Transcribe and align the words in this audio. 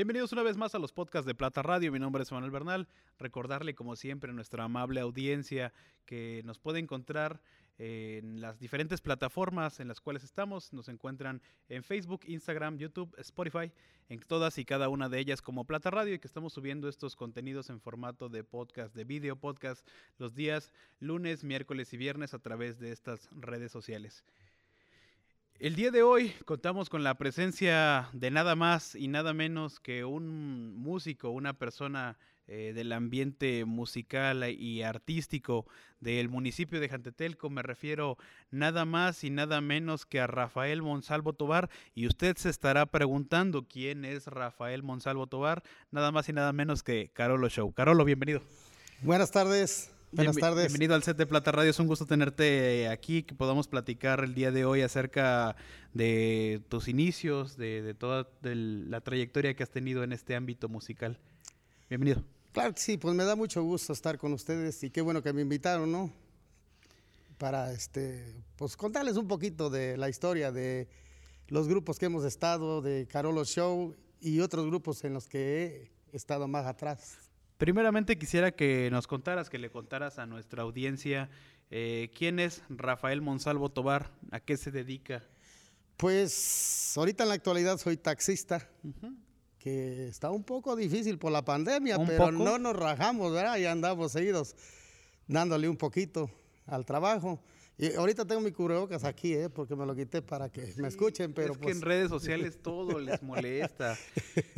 Bienvenidos 0.00 0.32
una 0.32 0.42
vez 0.42 0.56
más 0.56 0.74
a 0.74 0.78
los 0.78 0.94
podcasts 0.94 1.26
de 1.26 1.34
Plata 1.34 1.60
Radio. 1.62 1.92
Mi 1.92 1.98
nombre 1.98 2.22
es 2.22 2.32
Manuel 2.32 2.50
Bernal. 2.50 2.88
Recordarle, 3.18 3.74
como 3.74 3.96
siempre, 3.96 4.30
a 4.30 4.32
nuestra 4.32 4.64
amable 4.64 4.98
audiencia 4.98 5.74
que 6.06 6.40
nos 6.46 6.58
puede 6.58 6.78
encontrar 6.78 7.42
en 7.76 8.40
las 8.40 8.58
diferentes 8.58 9.02
plataformas 9.02 9.78
en 9.78 9.88
las 9.88 10.00
cuales 10.00 10.24
estamos. 10.24 10.72
Nos 10.72 10.88
encuentran 10.88 11.42
en 11.68 11.84
Facebook, 11.84 12.22
Instagram, 12.24 12.78
YouTube, 12.78 13.14
Spotify, 13.18 13.70
en 14.08 14.20
todas 14.20 14.56
y 14.56 14.64
cada 14.64 14.88
una 14.88 15.10
de 15.10 15.18
ellas 15.18 15.42
como 15.42 15.66
Plata 15.66 15.90
Radio 15.90 16.14
y 16.14 16.18
que 16.18 16.28
estamos 16.28 16.54
subiendo 16.54 16.88
estos 16.88 17.14
contenidos 17.14 17.68
en 17.68 17.78
formato 17.78 18.30
de 18.30 18.42
podcast, 18.42 18.94
de 18.94 19.04
video 19.04 19.36
podcast, 19.36 19.86
los 20.16 20.34
días 20.34 20.72
lunes, 20.98 21.44
miércoles 21.44 21.92
y 21.92 21.98
viernes 21.98 22.32
a 22.32 22.38
través 22.38 22.78
de 22.78 22.90
estas 22.90 23.28
redes 23.32 23.70
sociales. 23.70 24.24
El 25.60 25.76
día 25.76 25.90
de 25.90 26.02
hoy 26.02 26.32
contamos 26.46 26.88
con 26.88 27.04
la 27.04 27.18
presencia 27.18 28.08
de 28.14 28.30
nada 28.30 28.56
más 28.56 28.94
y 28.94 29.08
nada 29.08 29.34
menos 29.34 29.78
que 29.78 30.06
un 30.06 30.74
músico, 30.74 31.28
una 31.28 31.52
persona 31.52 32.16
eh, 32.46 32.72
del 32.74 32.90
ambiente 32.94 33.66
musical 33.66 34.42
y 34.48 34.80
artístico 34.80 35.66
del 36.00 36.30
municipio 36.30 36.80
de 36.80 36.88
Jantetelco. 36.88 37.50
Me 37.50 37.60
refiero 37.60 38.16
nada 38.50 38.86
más 38.86 39.22
y 39.22 39.28
nada 39.28 39.60
menos 39.60 40.06
que 40.06 40.20
a 40.20 40.26
Rafael 40.26 40.80
Monsalvo 40.80 41.34
Tobar. 41.34 41.68
Y 41.94 42.06
usted 42.06 42.38
se 42.38 42.48
estará 42.48 42.86
preguntando 42.86 43.68
quién 43.68 44.06
es 44.06 44.28
Rafael 44.28 44.82
Monsalvo 44.82 45.26
Tobar. 45.26 45.62
Nada 45.90 46.10
más 46.10 46.26
y 46.30 46.32
nada 46.32 46.54
menos 46.54 46.82
que 46.82 47.10
Carolo 47.12 47.50
Show. 47.50 47.74
Carolo, 47.74 48.06
bienvenido. 48.06 48.40
Buenas 49.02 49.30
tardes. 49.30 49.92
Buenas 50.12 50.36
tardes. 50.36 50.66
Bienvenido 50.66 50.96
al 50.96 51.04
set 51.04 51.16
de 51.16 51.24
Plata 51.24 51.52
Radio. 51.52 51.70
Es 51.70 51.78
un 51.78 51.86
gusto 51.86 52.04
tenerte 52.04 52.88
aquí, 52.88 53.22
que 53.22 53.32
podamos 53.32 53.68
platicar 53.68 54.24
el 54.24 54.34
día 54.34 54.50
de 54.50 54.64
hoy 54.64 54.82
acerca 54.82 55.54
de 55.94 56.62
tus 56.68 56.88
inicios, 56.88 57.56
de, 57.56 57.94
toda 57.94 58.28
la 58.42 59.00
trayectoria 59.02 59.54
que 59.54 59.62
has 59.62 59.70
tenido 59.70 60.02
en 60.02 60.12
este 60.12 60.34
ámbito 60.34 60.68
musical. 60.68 61.20
Bienvenido. 61.88 62.24
Claro 62.50 62.74
que 62.74 62.80
sí, 62.80 62.96
pues 62.96 63.14
me 63.14 63.22
da 63.22 63.36
mucho 63.36 63.62
gusto 63.62 63.92
estar 63.92 64.18
con 64.18 64.32
ustedes 64.32 64.82
y 64.82 64.90
qué 64.90 65.00
bueno 65.00 65.22
que 65.22 65.32
me 65.32 65.42
invitaron, 65.42 65.92
¿no? 65.92 66.12
Para 67.38 67.72
este, 67.72 68.34
pues 68.56 68.76
contarles 68.76 69.16
un 69.16 69.28
poquito 69.28 69.70
de 69.70 69.96
la 69.96 70.08
historia 70.08 70.50
de 70.50 70.88
los 71.46 71.68
grupos 71.68 72.00
que 72.00 72.06
hemos 72.06 72.24
estado, 72.24 72.82
de 72.82 73.06
Carolo 73.06 73.44
Show 73.44 73.94
y 74.20 74.40
otros 74.40 74.66
grupos 74.66 75.04
en 75.04 75.14
los 75.14 75.28
que 75.28 75.92
he 76.12 76.16
estado 76.16 76.48
más 76.48 76.66
atrás. 76.66 77.29
Primeramente 77.60 78.16
quisiera 78.16 78.52
que 78.52 78.88
nos 78.90 79.06
contaras, 79.06 79.50
que 79.50 79.58
le 79.58 79.68
contaras 79.68 80.18
a 80.18 80.24
nuestra 80.24 80.62
audiencia 80.62 81.28
eh, 81.70 82.10
quién 82.16 82.40
es 82.40 82.62
Rafael 82.70 83.20
Monsalvo 83.20 83.68
Tobar, 83.68 84.10
a 84.30 84.40
qué 84.40 84.56
se 84.56 84.70
dedica. 84.70 85.22
Pues 85.98 86.94
ahorita 86.96 87.24
en 87.24 87.28
la 87.28 87.34
actualidad 87.34 87.76
soy 87.76 87.98
taxista, 87.98 88.66
que 89.58 90.08
está 90.08 90.30
un 90.30 90.42
poco 90.42 90.74
difícil 90.74 91.18
por 91.18 91.32
la 91.32 91.44
pandemia, 91.44 91.98
pero 92.06 92.32
no 92.32 92.56
nos 92.56 92.74
rajamos, 92.74 93.30
¿verdad? 93.30 93.58
Ya 93.58 93.72
andamos 93.72 94.12
seguidos 94.12 94.56
dándole 95.28 95.68
un 95.68 95.76
poquito 95.76 96.30
al 96.64 96.86
trabajo. 96.86 97.42
Y 97.78 97.94
ahorita 97.94 98.26
tengo 98.26 98.42
mi 98.42 98.52
cubrebocas 98.52 99.04
aquí, 99.04 99.32
¿eh? 99.32 99.48
porque 99.48 99.74
me 99.74 99.86
lo 99.86 99.96
quité 99.96 100.20
para 100.20 100.50
que 100.50 100.74
me 100.76 100.88
escuchen, 100.88 101.32
pero 101.32 101.54
es 101.54 101.58
que 101.58 101.70
en 101.70 101.80
pues 101.80 101.88
redes 101.88 102.08
sociales 102.10 102.58
todo 102.62 102.98
les 102.98 103.22
molesta. 103.22 103.96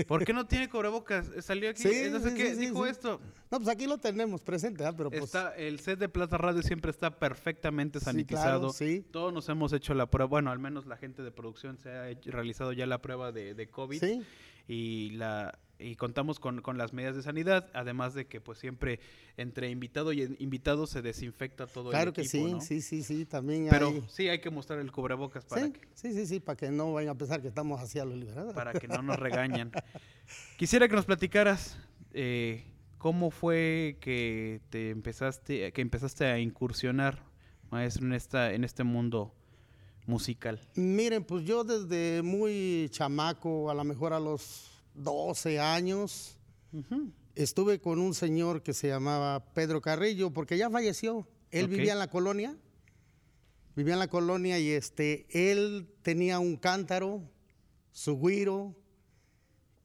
¿Por 0.08 0.24
qué 0.24 0.32
no 0.32 0.46
tiene 0.46 0.68
cubrebocas? 0.68 1.30
Salió 1.40 1.70
aquí, 1.70 1.82
sí, 1.82 2.08
no 2.10 2.18
sé 2.18 2.34
qué, 2.34 2.56
dijo 2.56 2.84
esto. 2.84 3.20
No, 3.50 3.58
pues 3.58 3.68
aquí 3.68 3.86
lo 3.86 3.98
tenemos 3.98 4.42
presente, 4.42 4.84
¿ah? 4.84 4.92
pero 4.96 5.10
pues... 5.10 5.24
Está, 5.24 5.54
el 5.54 5.78
set 5.78 6.00
de 6.00 6.08
Plaza 6.08 6.36
Radio 6.36 6.62
siempre 6.62 6.90
está 6.90 7.16
perfectamente 7.16 8.00
sanitizado. 8.00 8.70
Sí, 8.70 9.04
Todos 9.12 9.32
nos 9.32 9.48
hemos 9.48 9.72
hecho 9.72 9.94
la 9.94 10.06
prueba, 10.06 10.28
bueno, 10.28 10.50
al 10.50 10.58
menos 10.58 10.86
la 10.86 10.96
gente 10.96 11.22
de 11.22 11.30
producción 11.30 11.78
se 11.78 11.90
ha 11.90 12.10
realizado 12.24 12.72
ya 12.72 12.86
la 12.86 13.00
prueba 13.00 13.30
de, 13.30 13.54
de 13.54 13.68
COVID. 13.68 14.00
Sí. 14.00 14.22
Y 14.66 15.10
la 15.10 15.58
y 15.82 15.96
contamos 15.96 16.38
con, 16.38 16.62
con, 16.62 16.78
las 16.78 16.92
medidas 16.92 17.16
de 17.16 17.22
sanidad, 17.22 17.68
además 17.74 18.14
de 18.14 18.26
que 18.26 18.40
pues 18.40 18.58
siempre 18.58 19.00
entre 19.36 19.70
invitado 19.70 20.12
y 20.12 20.22
invitado 20.38 20.86
se 20.86 21.02
desinfecta 21.02 21.66
todo 21.66 21.90
el 21.90 21.96
equipo, 21.96 22.12
que 22.12 22.24
sí, 22.24 22.56
sí, 22.60 22.80
sí, 22.80 23.02
sí, 23.02 23.24
también 23.26 23.68
Pero 23.70 23.92
sí 24.08 24.28
hay 24.28 24.40
que 24.40 24.50
mostrar 24.50 24.78
el 24.78 24.92
cubrebocas 24.92 25.44
para 25.44 25.66
sí, 25.66 25.72
que... 25.72 25.80
Sí, 25.94 26.12
sí, 26.12 26.26
sí, 26.26 26.40
para 26.40 26.56
que 26.56 26.70
no 26.70 26.92
vayan 26.92 27.10
a 27.10 27.18
pensar 27.18 27.42
que 27.42 27.48
estamos 27.48 27.80
hacia 27.80 28.04
lo 28.04 28.16
liberado. 28.16 28.52
Para 28.54 28.72
que 28.72 28.88
no 28.88 29.02
nos 29.02 29.18
regañan. 29.18 29.72
Quisiera 30.56 30.88
que 30.88 30.96
nos 30.96 31.04
platicaras 31.04 31.78
eh, 32.12 32.64
cómo 32.98 33.30
fue 33.30 33.96
que 34.00 34.60
te 34.70 34.90
empezaste, 34.90 35.72
que 35.72 35.80
empezaste 35.80 36.24
a 36.26 36.38
incursionar, 36.38 37.22
maestro, 37.70 38.06
en 38.06 38.12
esta, 38.12 38.52
en 38.52 38.64
este 38.64 38.84
mundo 38.84 39.34
musical. 40.06 40.60
Miren, 40.74 41.24
pues 41.24 41.44
yo 41.44 41.64
desde 41.64 42.22
muy 42.22 42.88
chamaco, 42.90 43.70
a 43.70 43.74
lo 43.74 43.84
mejor 43.84 44.12
a 44.12 44.20
los 44.20 44.71
12 44.94 45.60
años. 45.60 46.38
Estuve 47.34 47.80
con 47.80 47.98
un 47.98 48.14
señor 48.14 48.62
que 48.62 48.74
se 48.74 48.88
llamaba 48.88 49.52
Pedro 49.54 49.80
Carrillo, 49.80 50.30
porque 50.30 50.56
ya 50.56 50.70
falleció. 50.70 51.26
Él 51.50 51.68
vivía 51.68 51.92
en 51.92 51.98
la 51.98 52.08
colonia, 52.08 52.56
vivía 53.76 53.94
en 53.94 53.98
la 53.98 54.08
colonia 54.08 54.58
y 54.58 54.70
este, 54.70 55.26
él 55.30 55.88
tenía 56.02 56.38
un 56.38 56.56
cántaro, 56.56 57.22
su 57.92 58.18
guiro 58.18 58.74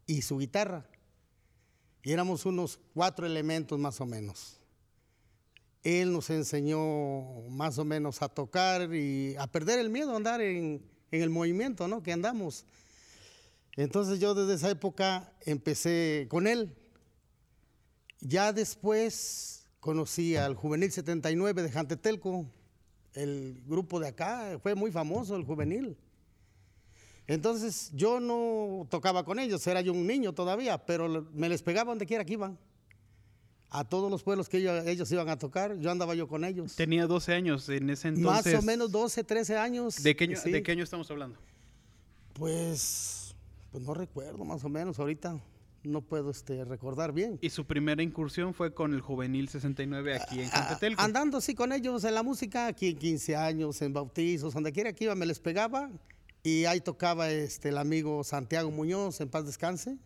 y 0.05 0.21
su 0.21 0.37
guitarra. 0.37 0.89
Y 2.03 2.13
éramos 2.13 2.45
unos 2.45 2.79
cuatro 2.93 3.25
elementos 3.25 3.77
más 3.77 3.99
o 3.99 4.05
menos. 4.05 4.61
Él 5.83 6.11
nos 6.11 6.29
enseñó 6.29 7.41
más 7.49 7.77
o 7.77 7.85
menos 7.85 8.21
a 8.21 8.29
tocar 8.29 8.93
y 8.93 9.35
a 9.37 9.47
perder 9.47 9.79
el 9.79 9.89
miedo 9.89 10.13
a 10.13 10.17
andar 10.17 10.41
en, 10.41 10.81
en 11.11 11.21
el 11.21 11.29
movimiento, 11.29 11.87
¿no? 11.87 12.01
Que 12.01 12.13
andamos. 12.13 12.65
Entonces 13.77 14.19
yo 14.19 14.33
desde 14.33 14.55
esa 14.55 14.71
época 14.71 15.31
empecé 15.45 16.25
con 16.29 16.47
él. 16.47 16.75
Ya 18.19 18.51
después 18.51 19.67
conocí 19.79 20.35
al 20.35 20.55
Juvenil 20.55 20.91
79 20.91 21.61
de 21.61 21.71
Jantetelco, 21.71 22.49
el 23.13 23.61
grupo 23.67 23.99
de 23.99 24.07
acá, 24.07 24.59
fue 24.61 24.73
muy 24.73 24.91
famoso 24.91 25.35
el 25.35 25.43
Juvenil. 25.43 25.95
Entonces 27.27 27.91
yo 27.93 28.19
no 28.19 28.87
tocaba 28.89 29.23
con 29.23 29.37
ellos, 29.37 29.65
era 29.67 29.81
yo 29.81 29.91
un 29.93 30.07
niño 30.07 30.33
todavía, 30.33 30.83
pero 30.83 31.27
me 31.31 31.47
les 31.47 31.61
pegaba 31.61 31.91
donde 31.91 32.07
quiera 32.07 32.25
que 32.25 32.33
iban. 32.33 32.57
A 33.69 33.83
todos 33.83 34.09
los 34.09 34.23
pueblos 34.23 34.49
que 34.49 34.57
ellos, 34.57 35.11
iban 35.11 35.29
a 35.29 35.37
tocar, 35.37 35.77
yo 35.77 35.91
andaba 35.91 36.15
yo 36.15 36.27
con 36.27 36.45
ellos. 36.45 36.75
Tenía 36.75 37.05
12 37.05 37.33
años 37.33 37.69
en 37.69 37.89
ese 37.89 38.07
entonces. 38.07 38.53
Más 38.53 38.63
o 38.63 38.65
menos 38.65 38.91
12, 38.91 39.23
13 39.23 39.57
años. 39.57 40.01
¿De 40.01 40.15
qué 40.15 40.25
¿de 40.25 40.63
qué 40.63 40.71
año 40.71 40.83
estamos 40.83 41.11
hablando? 41.11 41.37
Pues 42.33 43.26
pues 43.71 43.83
no 43.83 43.93
recuerdo 43.93 44.43
más 44.45 44.63
o 44.63 44.69
menos, 44.69 44.99
ahorita 44.99 45.41
no 45.83 46.01
puedo 46.01 46.31
este, 46.31 46.65
recordar 46.65 47.13
bien. 47.13 47.39
¿Y 47.41 47.49
su 47.49 47.65
primera 47.65 48.03
incursión 48.03 48.53
fue 48.53 48.73
con 48.73 48.93
el 48.93 49.01
Juvenil 49.01 49.49
69 49.49 50.15
aquí 50.15 50.41
en 50.41 50.49
Campetelco? 50.49 51.01
Ah, 51.01 51.05
andando 51.05 51.41
sí 51.41 51.55
con 51.55 51.71
ellos 51.71 52.03
en 52.03 52.13
la 52.13 52.23
música, 52.23 52.67
aquí 52.67 52.89
en 52.89 52.97
15 52.97 53.35
años, 53.35 53.81
en 53.81 53.93
bautizos, 53.93 54.53
donde 54.53 54.71
quiera 54.71 54.93
que 54.93 55.05
iba 55.05 55.15
me 55.15 55.25
les 55.25 55.39
pegaba 55.39 55.89
y 56.43 56.65
ahí 56.65 56.81
tocaba 56.81 57.29
este, 57.29 57.69
el 57.69 57.77
amigo 57.77 58.23
Santiago 58.23 58.71
Muñoz, 58.71 59.19
en 59.21 59.29
paz 59.29 59.45
descanse. 59.45 59.97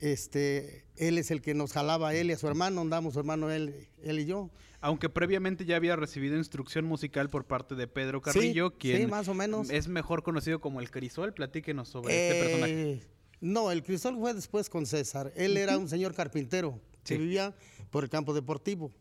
Este, 0.00 0.86
él 0.96 1.18
es 1.18 1.30
el 1.30 1.40
que 1.40 1.54
nos 1.54 1.72
jalaba 1.72 2.08
a 2.08 2.14
él 2.14 2.30
y 2.30 2.32
a 2.32 2.36
su 2.36 2.46
hermano, 2.48 2.80
andamos 2.80 3.14
su 3.14 3.20
hermano 3.20 3.50
él, 3.50 3.88
él 4.02 4.18
y 4.18 4.26
yo. 4.26 4.50
Aunque 4.84 5.08
previamente 5.08 5.64
ya 5.64 5.76
había 5.76 5.96
recibido 5.96 6.36
instrucción 6.36 6.84
musical 6.84 7.30
por 7.30 7.46
parte 7.46 7.74
de 7.74 7.86
Pedro 7.88 8.20
Carrillo, 8.20 8.76
quien 8.76 9.08
más 9.08 9.28
o 9.28 9.34
menos. 9.34 9.70
es 9.70 9.88
mejor 9.88 10.22
conocido 10.22 10.60
como 10.60 10.78
el 10.78 10.90
Crisol. 10.90 11.32
Platíquenos 11.32 11.88
sobre 11.88 12.12
este 12.12 12.38
eh, 12.38 12.42
personaje. 12.42 13.00
No, 13.40 13.70
el 13.70 13.82
Crisol 13.82 14.18
fue 14.18 14.34
después 14.34 14.68
con 14.68 14.84
César. 14.84 15.32
Él 15.36 15.56
era 15.56 15.78
un 15.78 15.88
señor 15.88 16.14
carpintero 16.14 16.78
que 17.02 17.16
vivía 17.16 17.56
por 17.90 18.04
el 18.04 18.10
campo 18.10 18.34
deportivo. 18.34 18.92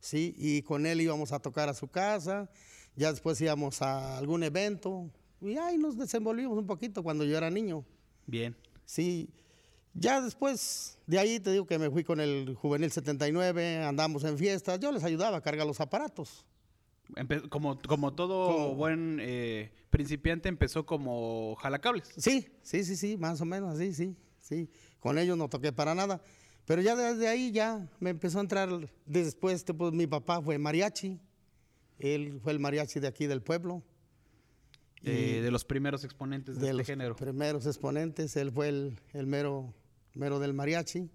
Sí, 0.00 0.34
y 0.38 0.62
con 0.62 0.86
él 0.86 1.02
íbamos 1.02 1.32
a 1.32 1.40
tocar 1.40 1.68
a 1.68 1.74
su 1.74 1.88
casa, 1.88 2.50
ya 2.96 3.10
después 3.12 3.38
íbamos 3.42 3.82
a 3.82 4.16
algún 4.16 4.42
evento 4.44 5.10
y 5.42 5.58
ahí 5.58 5.76
nos 5.76 5.98
desenvolvimos 5.98 6.56
un 6.56 6.66
poquito 6.66 7.02
cuando 7.02 7.26
yo 7.26 7.36
era 7.36 7.50
niño. 7.50 7.84
Bien. 8.26 8.56
Sí, 8.86 9.28
ya 9.98 10.20
después 10.20 10.98
de 11.06 11.18
ahí 11.18 11.40
te 11.40 11.52
digo 11.52 11.66
que 11.66 11.78
me 11.78 11.90
fui 11.90 12.04
con 12.04 12.20
el 12.20 12.54
Juvenil 12.54 12.90
79, 12.90 13.82
andamos 13.82 14.24
en 14.24 14.38
fiestas, 14.38 14.78
yo 14.78 14.92
les 14.92 15.04
ayudaba 15.04 15.38
a 15.38 15.40
cargar 15.40 15.66
los 15.66 15.80
aparatos. 15.80 16.44
como, 17.48 17.78
como 17.80 18.14
todo 18.14 18.74
buen 18.74 19.18
eh, 19.20 19.72
principiante 19.90 20.48
empezó 20.48 20.86
como 20.86 21.56
jalacables. 21.56 22.12
Sí, 22.16 22.48
sí, 22.62 22.84
sí, 22.84 22.96
sí, 22.96 23.16
más 23.16 23.40
o 23.40 23.44
menos 23.44 23.74
así, 23.74 23.94
sí, 23.94 24.16
sí. 24.40 24.70
Con 25.00 25.18
ellos 25.18 25.36
no 25.36 25.48
toqué 25.48 25.72
para 25.72 25.94
nada. 25.94 26.20
Pero 26.66 26.82
ya 26.82 26.94
desde 26.94 27.28
ahí 27.28 27.50
ya 27.50 27.88
me 27.98 28.10
empezó 28.10 28.38
a 28.38 28.42
entrar, 28.42 28.68
después 29.06 29.64
pues, 29.76 29.92
mi 29.94 30.06
papá 30.06 30.42
fue 30.42 30.58
mariachi, 30.58 31.18
él 31.98 32.38
fue 32.42 32.52
el 32.52 32.60
mariachi 32.60 33.00
de 33.00 33.08
aquí 33.08 33.26
del 33.26 33.40
pueblo. 33.40 33.82
Eh, 35.02 35.40
de 35.42 35.50
los 35.50 35.64
primeros 35.64 36.04
exponentes 36.04 36.56
de, 36.58 36.66
de 36.66 36.70
este 36.72 36.84
género. 36.84 37.16
primeros 37.16 37.66
exponentes, 37.66 38.36
él 38.36 38.52
fue 38.52 38.68
el, 38.68 39.00
el 39.14 39.26
mero 39.26 39.72
mero 40.18 40.38
del 40.38 40.52
mariachi. 40.54 41.08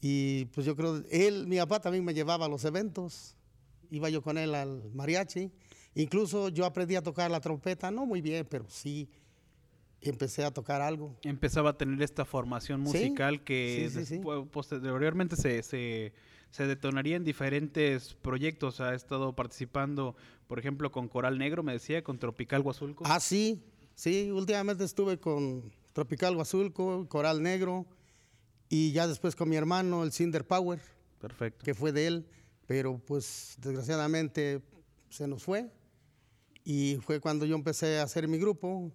Y 0.00 0.44
pues 0.46 0.66
yo 0.66 0.76
creo, 0.76 1.02
él, 1.10 1.46
mi 1.46 1.56
papá 1.58 1.80
también 1.80 2.04
me 2.04 2.14
llevaba 2.14 2.46
a 2.46 2.48
los 2.48 2.64
eventos, 2.64 3.34
iba 3.90 4.08
yo 4.10 4.22
con 4.22 4.38
él 4.38 4.54
al 4.54 4.90
mariachi. 4.92 5.50
Incluso 5.94 6.48
yo 6.50 6.66
aprendí 6.66 6.94
a 6.96 7.02
tocar 7.02 7.30
la 7.30 7.40
trompeta, 7.40 7.90
no 7.90 8.04
muy 8.06 8.20
bien, 8.20 8.46
pero 8.48 8.66
sí 8.68 9.08
empecé 10.02 10.44
a 10.44 10.50
tocar 10.50 10.82
algo. 10.82 11.16
Empezaba 11.22 11.70
a 11.70 11.78
tener 11.78 12.00
esta 12.02 12.24
formación 12.24 12.80
Sí, 12.86 12.98
musical 12.98 13.42
que 13.42 13.88
sí, 13.90 14.00
sí, 14.00 14.06
sí. 14.06 14.20
despu- 14.20 14.48
posteriormente 14.50 15.36
se, 15.36 15.62
se, 15.62 16.12
se 16.50 16.66
detonaría 16.66 17.16
en 17.16 17.24
diferentes 17.24 18.14
proyectos. 18.14 18.80
Ha 18.80 18.94
estado 18.94 19.34
participando, 19.34 20.14
por 20.46 20.58
ejemplo, 20.58 20.92
con 20.92 21.08
Coral 21.08 21.38
Negro, 21.38 21.62
me 21.62 21.72
decía, 21.72 22.04
con 22.04 22.18
Tropical 22.18 22.60
Huazulco. 22.60 23.04
Ah, 23.06 23.18
sí, 23.18 23.62
sí, 23.94 24.30
últimamente 24.30 24.84
estuve 24.84 25.18
con 25.18 25.72
Tropical 25.96 26.36
Huazulco, 26.36 27.08
Coral 27.08 27.42
Negro 27.42 27.86
y 28.68 28.92
ya 28.92 29.08
después 29.08 29.34
con 29.34 29.48
mi 29.48 29.56
hermano, 29.56 30.04
el 30.04 30.12
Cinder 30.12 30.46
Power, 30.46 30.78
Perfecto. 31.18 31.64
que 31.64 31.72
fue 31.72 31.90
de 31.90 32.06
él, 32.06 32.26
pero 32.66 32.98
pues 32.98 33.56
desgraciadamente 33.62 34.60
se 35.08 35.26
nos 35.26 35.42
fue 35.42 35.72
y 36.64 36.98
fue 37.00 37.18
cuando 37.18 37.46
yo 37.46 37.56
empecé 37.56 37.98
a 37.98 38.02
hacer 38.02 38.28
mi 38.28 38.36
grupo 38.36 38.92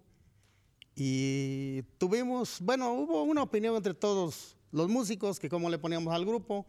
y 0.94 1.82
tuvimos, 1.98 2.60
bueno, 2.60 2.92
hubo 2.92 3.24
una 3.24 3.42
opinión 3.42 3.74
entre 3.74 3.94
todos 3.94 4.56
los 4.70 4.88
músicos 4.88 5.40
que 5.40 5.48
cómo 5.48 5.68
le 5.70 5.80
poníamos 5.80 6.14
al 6.14 6.24
grupo, 6.24 6.66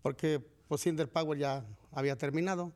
porque 0.00 0.40
pues 0.66 0.80
Cinder 0.80 1.10
Power 1.10 1.38
ya 1.38 1.62
había 1.92 2.16
terminado. 2.16 2.72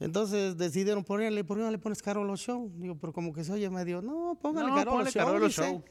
Entonces 0.00 0.56
decidieron 0.56 1.04
ponerle, 1.04 1.44
¿por 1.44 1.58
qué 1.58 1.62
no 1.62 1.70
le 1.70 1.78
pones 1.78 2.00
Carolo 2.02 2.34
Show? 2.36 2.72
Digo, 2.76 2.96
pero 2.98 3.12
como 3.12 3.32
que 3.32 3.44
se 3.44 3.52
oye 3.52 3.68
medio, 3.70 4.00
no, 4.00 4.36
póngale 4.40 4.68
No, 4.70 4.90
ponle 4.90 5.10
Show. 5.10 5.48
Show. 5.50 5.84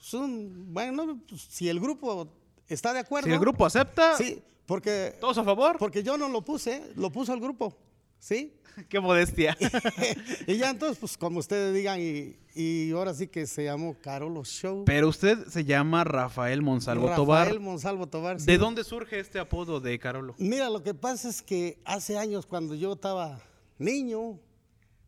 Es 0.00 0.14
un- 0.14 0.72
bueno, 0.72 1.20
pues, 1.28 1.42
si 1.42 1.68
el 1.68 1.78
grupo 1.78 2.26
está 2.68 2.92
de 2.94 3.00
acuerdo. 3.00 3.26
Si 3.28 3.32
el 3.34 3.38
grupo 3.38 3.66
acepta, 3.66 4.16
Sí, 4.16 4.42
porque, 4.64 5.14
todos 5.20 5.36
a 5.36 5.44
favor. 5.44 5.76
porque 5.78 6.02
yo 6.02 6.16
no 6.16 6.28
lo 6.28 6.40
puse, 6.42 6.82
lo 6.96 7.12
puso 7.12 7.34
el 7.34 7.40
grupo, 7.40 7.76
¿sí? 8.18 8.54
Qué 8.88 8.98
modestia. 8.98 9.54
y 10.46 10.56
ya 10.56 10.70
entonces, 10.70 10.96
pues 10.98 11.18
como 11.18 11.38
ustedes 11.40 11.74
digan, 11.74 12.00
y, 12.00 12.36
y 12.54 12.92
ahora 12.92 13.12
sí 13.12 13.26
que 13.26 13.46
se 13.46 13.64
llamó 13.64 13.94
Carolo 14.00 14.42
Show. 14.42 14.84
Pero 14.86 15.08
usted 15.08 15.48
se 15.48 15.64
llama 15.66 16.04
Rafael 16.04 16.62
Monsalvo 16.62 17.08
Rafael 17.08 17.16
Tobar. 17.26 17.60
Monsalvo 17.60 18.06
Tobar. 18.06 18.40
sí. 18.40 18.46
¿De 18.46 18.56
dónde 18.56 18.84
surge 18.84 19.18
este 19.20 19.38
apodo 19.38 19.80
de 19.80 19.98
Carolo? 19.98 20.34
Mira, 20.38 20.70
lo 20.70 20.82
que 20.82 20.94
pasa 20.94 21.28
es 21.28 21.42
que 21.42 21.78
hace 21.84 22.16
años 22.16 22.46
cuando 22.46 22.74
yo 22.74 22.94
estaba 22.94 23.38
niño, 23.80 24.38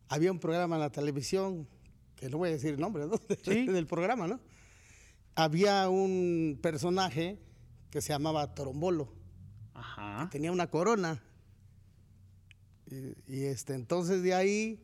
había 0.09 0.31
un 0.31 0.39
programa 0.39 0.75
en 0.75 0.81
la 0.81 0.91
televisión, 0.91 1.67
que 2.15 2.29
no 2.29 2.37
voy 2.37 2.49
a 2.49 2.51
decir 2.53 2.73
el 2.73 2.79
nombre 2.79 3.05
¿no? 3.05 3.19
Sí. 3.43 3.65
del 3.65 3.87
programa, 3.87 4.27
¿no? 4.27 4.39
Había 5.35 5.89
un 5.89 6.59
personaje 6.61 7.39
que 7.89 8.01
se 8.01 8.09
llamaba 8.09 8.53
Torombolo, 8.53 9.13
Ajá. 9.73 10.29
tenía 10.31 10.51
una 10.51 10.67
corona. 10.67 11.23
Y, 12.85 13.15
y, 13.27 13.43
este, 13.45 13.73
entonces 13.73 14.21
de 14.21 14.33
ahí 14.33 14.79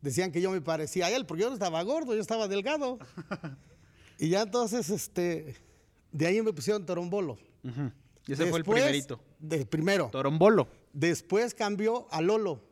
decían 0.00 0.32
que 0.32 0.40
yo 0.40 0.50
me 0.50 0.60
parecía 0.60 1.06
a 1.06 1.10
él, 1.10 1.26
porque 1.26 1.42
yo 1.42 1.48
no 1.48 1.54
estaba 1.54 1.82
gordo, 1.82 2.14
yo 2.14 2.20
estaba 2.20 2.48
delgado. 2.48 2.98
y 4.18 4.30
ya 4.30 4.42
entonces, 4.42 4.90
este, 4.90 5.54
de 6.10 6.26
ahí 6.26 6.42
me 6.42 6.52
pusieron 6.52 6.84
Torombolo. 6.84 7.38
Ujú. 7.62 7.92
Y 8.26 8.32
ese 8.32 8.46
fue 8.46 8.58
el 8.58 8.64
primerito. 8.64 9.20
De, 9.38 9.66
primero. 9.66 10.08
Torombolo. 10.10 10.68
Después 10.92 11.54
cambió 11.54 12.06
a 12.10 12.20
Lolo. 12.20 12.62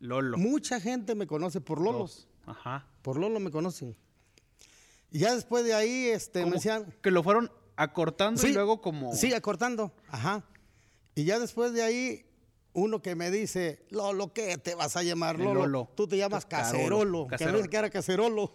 Lolo. 0.00 0.38
Mucha 0.38 0.80
gente 0.80 1.14
me 1.14 1.26
conoce 1.26 1.60
por 1.60 1.80
Lolo. 1.80 2.00
Dos. 2.00 2.28
Ajá. 2.46 2.86
Por 3.02 3.18
Lolo 3.18 3.40
me 3.40 3.50
conocen. 3.50 3.96
Y 5.10 5.20
ya 5.20 5.34
después 5.34 5.64
de 5.64 5.74
ahí, 5.74 6.08
este, 6.08 6.40
me 6.40 6.44
Como 6.44 6.54
decían. 6.56 6.94
que 7.02 7.10
lo 7.10 7.22
fueron 7.22 7.50
acortando 7.76 8.46
y 8.46 8.52
luego 8.52 8.80
como... 8.80 9.14
Sí, 9.14 9.32
acortando. 9.32 9.92
Ajá. 10.08 10.44
Y 11.14 11.24
ya 11.24 11.38
después 11.38 11.72
de 11.72 11.82
ahí, 11.82 12.26
uno 12.72 13.00
que 13.00 13.14
me 13.14 13.30
dice, 13.30 13.86
Lolo, 13.90 14.32
¿qué 14.32 14.58
te 14.58 14.74
vas 14.74 14.96
a 14.96 15.02
llamar 15.02 15.38
Lolo? 15.38 15.66
Lolo. 15.66 15.90
Tú 15.94 16.08
te 16.08 16.16
llamas. 16.16 16.46
Cacerolo. 16.46 17.28
Que 17.28 17.46
me 17.46 17.68
que 17.68 17.76
era 17.76 17.90
Cacerolo. 17.90 18.52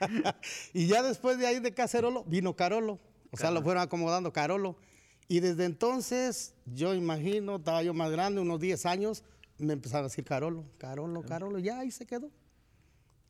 y 0.72 0.86
ya 0.86 1.02
después 1.02 1.38
de 1.38 1.46
ahí 1.46 1.60
de 1.60 1.74
Cacerolo, 1.74 2.24
vino 2.24 2.54
Carolo. 2.54 3.00
O 3.32 3.36
sea, 3.36 3.50
lo 3.50 3.62
fueron 3.62 3.82
acomodando 3.82 4.32
Carolo. 4.32 4.76
Y 5.28 5.40
desde 5.40 5.64
entonces, 5.64 6.54
yo 6.66 6.94
imagino, 6.94 7.56
estaba 7.56 7.82
yo 7.82 7.94
más 7.94 8.10
grande, 8.10 8.40
unos 8.40 8.58
10 8.60 8.86
años, 8.86 9.22
me 9.60 9.72
empezaron 9.72 10.04
a 10.04 10.08
decir 10.08 10.24
Carolo, 10.24 10.64
Carolo, 10.78 11.22
Carolo, 11.22 11.58
ya 11.58 11.80
ahí 11.80 11.90
se 11.90 12.06
quedó. 12.06 12.30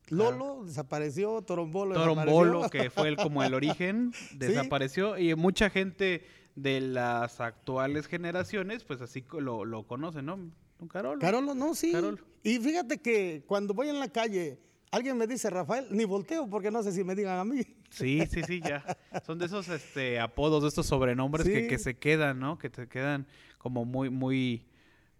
Lolo 0.09 0.63
desapareció, 0.65 1.41
Torombolo 1.41 1.93
Torombolo, 1.93 2.57
desapareció. 2.59 2.69
que 2.69 2.89
fue 2.89 3.07
el, 3.07 3.15
como 3.15 3.43
el 3.43 3.53
origen, 3.53 4.11
desapareció 4.35 5.17
y 5.17 5.33
mucha 5.35 5.69
gente 5.69 6.25
de 6.55 6.81
las 6.81 7.39
actuales 7.39 8.07
generaciones, 8.07 8.83
pues 8.83 9.01
así 9.01 9.23
lo, 9.39 9.63
lo 9.63 9.87
conoce, 9.87 10.21
¿no? 10.21 10.51
Carolo. 10.89 11.19
Carolo, 11.19 11.55
no, 11.55 11.75
sí. 11.75 11.91
Carolo. 11.91 12.17
Y 12.43 12.57
fíjate 12.57 12.97
que 12.97 13.43
cuando 13.45 13.73
voy 13.73 13.89
en 13.89 13.99
la 13.99 14.09
calle, 14.09 14.59
alguien 14.91 15.17
me 15.17 15.27
dice 15.27 15.49
Rafael, 15.49 15.87
ni 15.91 16.05
volteo 16.05 16.49
porque 16.49 16.71
no 16.71 16.83
sé 16.83 16.91
si 16.91 17.03
me 17.03 17.15
digan 17.15 17.37
a 17.37 17.45
mí. 17.45 17.61
Sí, 17.89 18.23
sí, 18.29 18.41
sí, 18.43 18.61
ya. 18.61 18.83
Son 19.25 19.37
de 19.37 19.45
esos 19.45 19.69
este, 19.69 20.19
apodos, 20.19 20.63
de 20.63 20.69
estos 20.69 20.87
sobrenombres 20.87 21.45
que 21.45 21.77
se 21.77 21.97
quedan, 21.97 22.39
¿no? 22.39 22.57
Que 22.57 22.69
te 22.69 22.87
quedan 22.87 23.27
como 23.57 23.85
muy, 23.85 24.09
muy, 24.09 24.65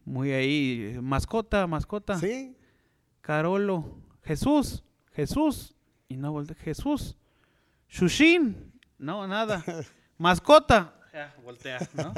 muy 0.06 0.32
ahí. 0.32 0.98
Mascota, 1.02 1.68
mascota. 1.68 2.18
Sí. 2.20 2.56
Carolo. 3.22 3.98
Jesús, 4.24 4.84
Jesús. 5.14 5.76
Y 6.08 6.18
no 6.18 6.32
voltea. 6.32 6.56
Jesús. 6.58 7.18
Shushin. 7.90 8.72
No, 8.98 9.28
nada. 9.28 9.64
Mascota. 10.18 10.94
Ya, 11.14 11.36
voltea, 11.44 11.80
¿no? 11.94 12.14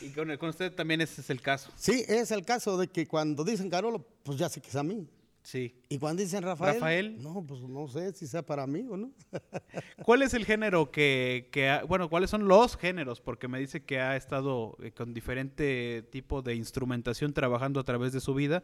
Y 0.00 0.10
con, 0.10 0.36
con 0.36 0.50
usted 0.50 0.72
también 0.72 1.00
ese 1.00 1.22
es 1.22 1.30
el 1.30 1.40
caso. 1.42 1.72
Sí, 1.74 2.04
es 2.06 2.30
el 2.30 2.44
caso 2.44 2.78
de 2.78 2.86
que 2.86 3.06
cuando 3.06 3.42
dicen 3.42 3.68
Carolo, 3.68 4.06
pues 4.22 4.38
ya 4.38 4.48
sé 4.48 4.60
que 4.60 4.68
es 4.68 4.76
a 4.76 4.82
mí. 4.84 5.08
Sí. 5.42 5.80
Y 5.88 5.98
cuando 5.98 6.22
dicen 6.22 6.42
Rafael, 6.42 6.74
Rafael. 6.74 7.22
no, 7.22 7.42
pues 7.46 7.62
no 7.62 7.88
sé 7.88 8.12
si 8.12 8.26
sea 8.26 8.42
para 8.44 8.66
mí 8.66 8.84
o 8.90 8.96
no. 8.98 9.12
¿Cuál 10.04 10.20
es 10.22 10.34
el 10.34 10.44
género 10.44 10.90
que, 10.90 11.48
que 11.52 11.68
ha- 11.70 11.84
bueno, 11.84 12.10
cuáles 12.10 12.28
son 12.28 12.48
los 12.48 12.76
géneros? 12.76 13.20
Porque 13.22 13.48
me 13.48 13.58
dice 13.58 13.82
que 13.84 13.98
ha 14.00 14.16
estado 14.16 14.76
eh, 14.82 14.92
con 14.92 15.14
diferente 15.14 16.06
tipo 16.10 16.42
de 16.42 16.54
instrumentación 16.54 17.32
trabajando 17.32 17.80
a 17.80 17.84
través 17.84 18.12
de 18.12 18.20
su 18.20 18.34
vida, 18.34 18.62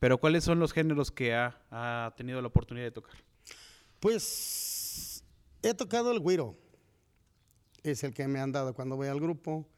pero 0.00 0.18
¿cuáles 0.18 0.42
son 0.42 0.58
los 0.58 0.72
géneros 0.72 1.12
que 1.12 1.32
ha, 1.34 1.60
ha 1.70 2.12
tenido 2.16 2.40
la 2.42 2.48
oportunidad 2.48 2.86
de 2.86 2.92
tocar? 2.92 3.14
Pues 4.00 5.22
he 5.62 5.74
tocado 5.74 6.10
el 6.12 6.18
güiro. 6.20 6.56
Es 7.82 8.02
el 8.04 8.14
que 8.14 8.26
me 8.26 8.40
han 8.40 8.50
dado 8.52 8.74
cuando 8.74 8.96
voy 8.96 9.08
al 9.08 9.20
grupo. 9.20 9.68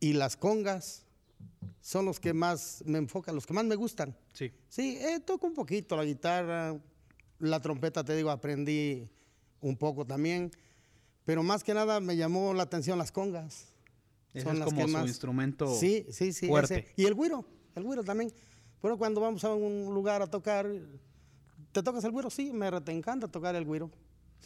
Y 0.00 0.12
las 0.14 0.36
congas 0.36 1.06
son 1.80 2.04
los 2.04 2.20
que 2.20 2.32
más 2.34 2.82
me 2.86 2.98
enfocan, 2.98 3.34
los 3.34 3.46
que 3.46 3.54
más 3.54 3.64
me 3.64 3.74
gustan. 3.76 4.16
Sí. 4.32 4.52
Sí, 4.68 4.98
eh, 5.00 5.20
toco 5.20 5.46
un 5.46 5.54
poquito 5.54 5.96
la 5.96 6.04
guitarra, 6.04 6.78
la 7.38 7.60
trompeta, 7.60 8.04
te 8.04 8.14
digo, 8.14 8.30
aprendí 8.30 9.08
un 9.60 9.76
poco 9.76 10.06
también, 10.06 10.50
pero 11.24 11.42
más 11.42 11.64
que 11.64 11.74
nada 11.74 12.00
me 12.00 12.16
llamó 12.16 12.52
la 12.54 12.62
atención 12.64 12.98
las 12.98 13.12
congas. 13.12 13.68
Ese 14.32 14.44
Son 14.44 14.52
es 14.54 14.58
las 14.60 14.66
como 14.68 14.80
que 14.82 14.86
su 14.86 14.92
más- 14.92 15.06
instrumento. 15.08 15.74
Sí, 15.74 16.06
sí, 16.10 16.32
sí. 16.32 16.46
fuerte. 16.46 16.78
ese. 16.80 16.92
Y 16.96 17.04
el 17.06 17.14
güiro, 17.14 17.44
el 17.74 17.82
güiro 17.82 18.04
también. 18.04 18.32
Pero 18.80 18.96
cuando 18.96 19.20
vamos 19.20 19.42
a 19.44 19.52
un 19.52 19.92
lugar 19.92 20.22
a 20.22 20.26
tocar, 20.26 20.70
¿te 21.72 21.82
tocas 21.82 22.04
el 22.04 22.10
güiro? 22.12 22.30
Sí, 22.30 22.52
me 22.52 22.70
te 22.80 22.92
encanta 22.92 23.28
tocar 23.28 23.54
el 23.56 23.64
güiro. 23.64 23.90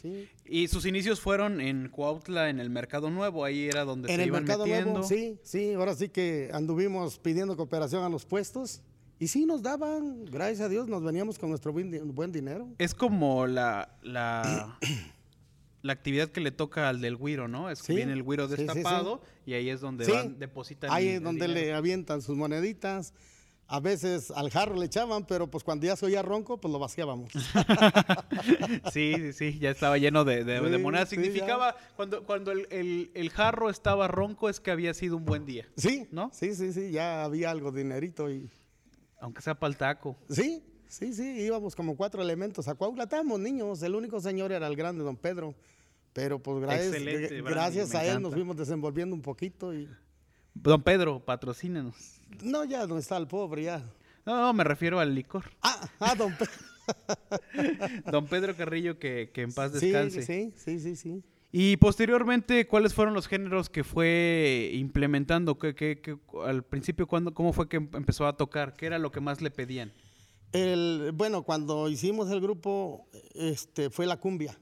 Sí. 0.01 0.27
Y 0.45 0.67
sus 0.67 0.85
inicios 0.85 1.19
fueron 1.21 1.61
en 1.61 1.89
Cuautla, 1.89 2.49
en 2.49 2.59
el 2.59 2.69
Mercado 2.69 3.09
Nuevo, 3.09 3.43
ahí 3.45 3.65
era 3.65 3.83
donde 3.85 4.09
En 4.11 4.17
se 4.17 4.21
el 4.23 4.27
iban 4.27 4.43
mercado 4.43 4.65
metiendo. 4.65 4.91
nuevo, 4.91 5.07
sí, 5.07 5.37
sí, 5.43 5.73
ahora 5.73 5.95
sí 5.95 6.09
que 6.09 6.49
anduvimos 6.53 7.17
pidiendo 7.19 7.55
cooperación 7.57 8.03
a 8.03 8.09
los 8.09 8.25
puestos 8.25 8.81
y 9.19 9.27
sí 9.29 9.45
nos 9.45 9.61
daban, 9.63 10.25
gracias 10.25 10.61
a 10.61 10.69
Dios, 10.69 10.87
nos 10.89 11.01
veníamos 11.03 11.39
con 11.39 11.49
nuestro 11.49 11.71
buen, 11.71 11.89
di- 11.91 11.99
buen 11.99 12.31
dinero. 12.31 12.67
Es 12.77 12.93
como 12.93 13.47
la, 13.47 13.97
la, 14.03 14.77
la 15.81 15.93
actividad 15.93 16.29
que 16.29 16.41
le 16.41 16.51
toca 16.51 16.89
al 16.89 16.99
del 16.99 17.15
güiro, 17.15 17.47
¿no? 17.47 17.69
Es 17.69 17.79
que 17.81 17.87
Sí, 17.87 17.95
viene 17.95 18.13
el 18.13 18.23
güiro 18.23 18.47
sí, 18.49 18.55
sí, 18.57 18.61
sí. 18.61 18.67
destapado 18.67 19.21
y 19.45 19.53
ahí 19.53 19.69
es 19.69 19.79
donde 19.81 20.05
van, 20.11 20.37
depositan 20.39 20.89
Ahí 20.91 21.07
el- 21.07 21.15
es 21.15 21.21
donde 21.23 21.47
le 21.47 21.73
avientan 21.73 22.21
sus 22.21 22.35
moneditas. 22.35 23.13
A 23.67 23.79
veces 23.79 24.29
al 24.29 24.51
jarro 24.51 24.75
le 24.75 24.85
echaban, 24.85 25.25
pero 25.25 25.49
pues 25.49 25.63
cuando 25.63 25.87
ya 25.87 25.95
se 25.95 26.05
oía 26.05 26.21
ronco, 26.21 26.57
pues 26.61 26.71
lo 26.71 26.77
vaciábamos. 26.79 27.31
Sí, 28.91 29.13
sí, 29.17 29.33
sí, 29.33 29.59
ya 29.59 29.71
estaba 29.71 29.97
lleno 29.97 30.23
de, 30.23 30.43
de- 30.43 30.77
monedas. 30.77 31.09
sí, 31.09 31.15
Significaba, 31.15 31.75
cuando, 31.95 32.23
cuando 32.23 32.51
el, 32.51 32.67
el- 32.69 33.11
el 33.13 33.29
jarro 33.29 33.69
estaba 33.69 34.07
ronco, 34.07 34.49
es 34.49 34.59
que 34.59 34.71
había 34.71 34.93
sido 34.93 35.17
un 35.17 35.25
buen 35.25 35.45
día. 35.45 35.65
Sí, 35.77 36.07
¿No? 36.11 36.29
Sí, 36.33 36.53
sí, 36.55 36.73
sí, 36.73 36.91
ya 36.91 37.23
había 37.23 37.51
algo 37.51 37.71
dinerito 37.71 38.29
y... 38.29 38.49
Aunque 39.19 39.41
sea 39.41 39.55
para 39.55 39.71
el 39.71 39.77
taco. 39.77 40.15
Sí, 40.29 40.63
sí, 40.87 41.13
sí, 41.13 41.23
íbamos 41.41 41.75
como 41.75 41.95
cuatro 41.95 42.21
elementos 42.21 42.67
a 42.67 42.75
Cuautla, 42.75 43.03
estábamos 43.05 43.39
niños, 43.39 43.81
el 43.81 43.95
único 43.95 44.19
señor 44.19 44.51
era 44.51 44.67
el 44.67 44.75
grande 44.75 45.03
don 45.03 45.15
Pedro, 45.17 45.55
pero 46.13 46.37
pues 46.39 46.59
gracias, 46.59 46.87
Excelente, 46.93 47.41
gracias 47.41 47.95
a 47.95 48.03
él 48.03 48.09
encanta. 48.09 48.19
nos 48.29 48.33
fuimos 48.33 48.55
desenvolviendo 48.57 49.15
un 49.15 49.21
poquito 49.21 49.73
y... 49.73 49.89
Don 50.53 50.81
Pedro, 50.83 51.19
patrocínenos. 51.19 52.21
No, 52.43 52.63
ya 52.65 52.85
no 52.87 52.97
está 52.97 53.17
el 53.17 53.27
pobre, 53.27 53.63
ya. 53.63 53.83
No, 54.25 54.39
no, 54.41 54.53
me 54.53 54.63
refiero 54.63 54.99
al 54.99 55.13
licor. 55.13 55.43
Ah, 55.61 55.87
ah, 55.99 56.15
don 56.15 56.33
Pedro. 56.35 56.51
Don 58.11 58.27
Pedro 58.27 58.55
Carrillo, 58.55 58.99
que, 58.99 59.31
que 59.33 59.41
en 59.41 59.51
paz 59.53 59.73
descanse. 59.73 60.21
sí, 60.21 60.53
sí, 60.55 60.79
sí, 60.79 60.95
sí. 60.95 61.23
Y 61.51 61.77
posteriormente, 61.77 62.67
¿cuáles 62.67 62.93
fueron 62.93 63.13
los 63.13 63.27
géneros 63.27 63.69
que 63.69 63.83
fue 63.83 64.71
implementando? 64.73 65.57
¿Qué, 65.57 65.73
qué- 65.73 66.01
qué- 66.01 66.17
al 66.45 66.63
principio, 66.63 67.07
¿cuándo, 67.07 67.33
¿cómo 67.33 67.53
fue 67.53 67.69
que 67.69 67.77
em- 67.77 67.89
empezó 67.93 68.27
a 68.27 68.35
tocar? 68.35 68.73
¿Qué 68.75 68.85
era 68.87 68.99
lo 68.99 69.11
que 69.11 69.21
más 69.21 69.41
le 69.41 69.51
pedían? 69.51 69.93
El, 70.51 71.11
bueno, 71.13 71.43
cuando 71.43 71.87
hicimos 71.89 72.29
el 72.29 72.41
grupo, 72.41 73.07
este, 73.33 73.89
fue 73.89 74.05
la 74.05 74.17
cumbia. 74.17 74.57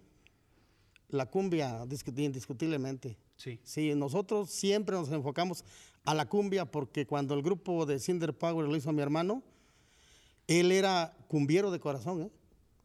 la 1.10 1.26
cumbia 1.28 1.84
discut- 1.86 2.18
indiscutiblemente. 2.20 3.18
Sí. 3.38 3.60
Sí, 3.64 3.94
nosotros 3.96 4.50
siempre 4.50 4.96
nos 4.96 5.12
enfocamos 5.12 5.64
a 6.06 6.14
la 6.14 6.28
cumbia 6.28 6.66
porque 6.66 7.06
cuando 7.06 7.34
el 7.34 7.42
grupo 7.42 7.86
de 7.86 8.00
Cinder 8.00 8.34
Power 8.34 8.68
lo 8.68 8.76
hizo 8.76 8.90
a 8.90 8.94
mi 8.94 9.02
hermano, 9.02 9.42
él 10.48 10.72
era 10.72 11.16
cumbiero 11.28 11.72
de 11.72 11.80
corazón, 11.80 12.24
¿eh? 12.24 12.32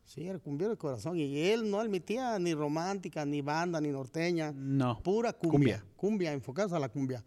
Sí, 0.05 0.27
era 0.27 0.39
cumbiero 0.39 0.73
de 0.73 0.79
corazón. 0.79 1.19
Y 1.19 1.39
él 1.39 1.71
no 1.71 1.81
admitía 1.81 2.39
ni 2.39 2.55
romántica, 2.55 3.27
ni 3.27 3.43
banda, 3.43 3.79
ni 3.81 3.89
norteña. 3.91 4.53
No. 4.57 5.03
Pura 5.03 5.35
cumbia. 5.35 5.85
Cumbia, 5.97 6.33
enfocados 6.33 6.73
a 6.73 6.79
la 6.79 6.89
cumbia. 6.89 7.23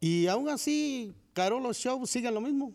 Y 0.00 0.26
aún 0.26 0.48
así, 0.48 1.12
Carolo 1.34 1.72
Show 1.74 2.06
sigue 2.06 2.30
lo 2.30 2.40
mismo. 2.40 2.72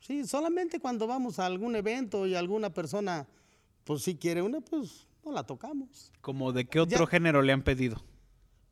Sí, 0.00 0.26
solamente 0.26 0.80
cuando 0.80 1.06
vamos 1.06 1.38
a 1.38 1.46
algún 1.46 1.76
evento 1.76 2.26
y 2.26 2.34
alguna 2.34 2.70
persona, 2.74 3.28
pues 3.84 4.02
si 4.02 4.16
quiere 4.16 4.42
una, 4.42 4.60
pues 4.60 5.06
no 5.24 5.30
la 5.30 5.44
tocamos. 5.44 6.10
Como 6.20 6.52
de 6.52 6.64
qué 6.66 6.80
otro 6.80 7.04
Ya. 7.04 7.06
género 7.06 7.42
le 7.42 7.52
han 7.52 7.62
pedido. 7.62 8.02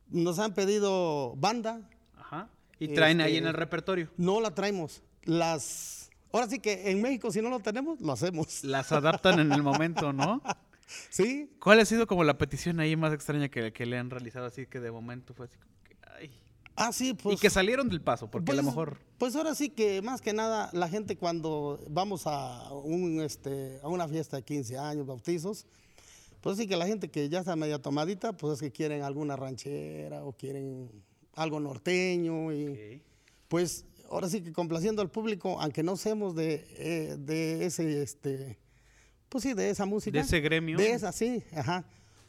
Nos 0.09 0.39
han 0.39 0.53
pedido 0.53 1.33
banda, 1.37 1.89
Ajá. 2.15 2.49
Y 2.79 2.89
traen 2.89 3.21
ahí 3.21 3.31
Este- 3.33 3.39
en 3.39 3.47
el 3.47 3.53
repertorio. 3.53 4.09
no 4.17 4.39
la 4.41 4.53
traemos. 4.53 5.01
Las, 5.23 6.09
ahora 6.31 6.47
sí 6.47 6.59
que 6.59 6.89
en 6.91 7.01
México 7.01 7.31
si 7.31 7.41
no 7.41 7.49
lo 7.49 7.59
tenemos, 7.59 7.99
lo 8.01 8.11
hacemos. 8.13 8.63
Las 8.63 8.91
adaptan 8.91 9.39
en 9.39 9.51
el 9.51 9.63
momento, 9.63 10.13
¿no? 10.13 10.41
Sí, 11.09 11.51
¿Cuál 11.59 11.81
ha 11.81 11.85
sido 11.85 12.07
como 12.07 12.23
la 12.23 12.37
petición 12.37 12.79
ahí 12.79 12.95
más 12.95 13.11
extraña 13.13 13.49
que, 13.49 13.73
que 13.73 13.85
le 13.85 13.97
han 13.97 14.09
realizado 14.09 14.45
así 14.45 14.67
que 14.67 14.79
de 14.79 14.89
momento 14.89 15.33
fue 15.33 15.47
así 15.47 15.57
como 15.57 15.75
que, 15.83 15.97
ay. 16.17 16.31
ah 16.77 16.93
sí, 16.93 17.13
pues. 17.13 17.35
y 17.37 17.41
que 17.41 17.49
salieron 17.49 17.89
del 17.89 17.99
paso, 17.99 18.31
porque 18.31 18.51
a 18.53 18.55
lo 18.55 18.61
Pues- 18.61 18.65
mejor 18.73 18.97
Pues 19.17 19.35
ahora 19.35 19.53
sí 19.53 19.67
que 19.69 20.01
más 20.01 20.21
que 20.21 20.31
nada 20.31 20.69
la 20.71 20.87
gente 20.87 21.17
cuando 21.17 21.83
vamos 21.89 22.21
a 22.25 22.71
un 22.71 23.19
este 23.19 23.79
a 23.83 23.89
una 23.89 24.07
fiesta 24.07 24.37
de 24.37 24.43
15 24.43 24.77
años, 24.77 25.05
bautizos, 25.05 25.65
pues 26.39 26.55
sí 26.55 26.67
que 26.67 26.77
la 26.77 26.87
gente 26.87 27.09
que 27.11 27.27
ya 27.27 27.39
está 27.39 27.57
media 27.57 27.81
tomadita, 27.81 28.31
pues 28.31 28.53
es 28.53 28.59
que 28.61 28.71
quieren 28.71 29.01
alguna 29.03 29.35
ranchera 29.35 30.23
o 30.23 30.31
quieren 30.31 30.89
algo 31.37 31.59
norteño 31.59 32.51
y 32.51 33.01
pues 33.47 33.85
ahora 34.09 34.27
sí 34.29 34.41
que 34.41 34.51
complaciendo 34.51 35.01
al 35.01 35.09
público, 35.09 35.59
aunque 35.61 35.83
no 35.83 35.95
seamos 35.95 36.35
de, 36.35 36.65
eh, 36.77 37.15
de 37.17 37.65
ese 37.65 38.01
este 38.01 38.57
pues 39.29 39.43
sí, 39.43 39.53
de 39.53 39.69
esa 39.69 39.85
música. 39.85 40.17
de 40.17 40.23
ese 40.23 40.39
gremio. 40.39 40.77
De 40.77 40.91
esa, 40.91 41.11
sí, 41.11 41.43
ajá. 41.53 41.85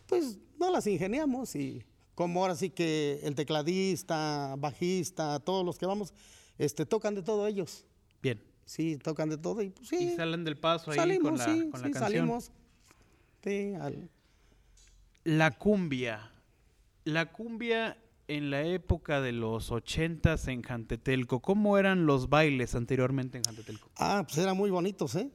Pues 0.07 0.39
no 0.59 0.71
las 0.71 0.87
ingeniamos 0.87 1.55
y 1.55 1.85
como 2.15 2.41
ahora 2.43 2.57
sí 2.57 2.71
que 2.71 3.21
el 3.23 3.35
tecladista, 3.37 4.57
bajista, 4.59 5.39
todos 5.41 5.65
los 5.65 5.79
que 5.79 5.87
vamos, 5.87 6.13
este, 6.59 6.85
tocan 6.87 7.15
de 7.15 7.23
todo 7.23 7.47
ellos. 7.47 7.85
Bien. 8.21 8.43
Sí, 8.65 8.97
tocan 8.99 9.31
de 9.31 9.39
todo 9.39 9.63
y 9.63 9.71
pues 9.71 9.89
sí. 9.89 9.97
Y 9.97 10.17
salen 10.17 10.45
del 10.45 10.59
paso 10.59 10.91
ahí 10.91 10.97
salimos, 10.99 11.31
con 11.31 11.39
la, 11.39 11.45
sí, 11.47 11.71
con 11.71 11.81
la 11.81 11.87
sí, 11.87 11.93
canción. 11.93 12.03
salimos. 12.03 12.51
Sí, 13.45 13.73
al- 13.81 14.11
La 15.25 15.53
cumbia. 15.53 16.31
La 17.05 17.31
cumbia 17.33 17.97
en 18.29 18.51
la 18.51 18.63
época 18.63 19.21
de 19.21 19.33
los 19.33 19.73
ochentas 19.73 20.47
en 20.49 20.63
Jantetelco. 20.63 21.41
¿Cómo 21.41 21.79
eran 21.79 22.07
los 22.07 22.29
bailes 22.29 22.75
anteriormente 22.75 23.39
en 23.39 23.45
Jantetelco? 23.45 23.91
Ah, 23.97 24.23
pues 24.27 24.39
eran 24.39 24.57
muy 24.57 24.71
bonitos, 24.71 25.15
¿eh? 25.17 25.31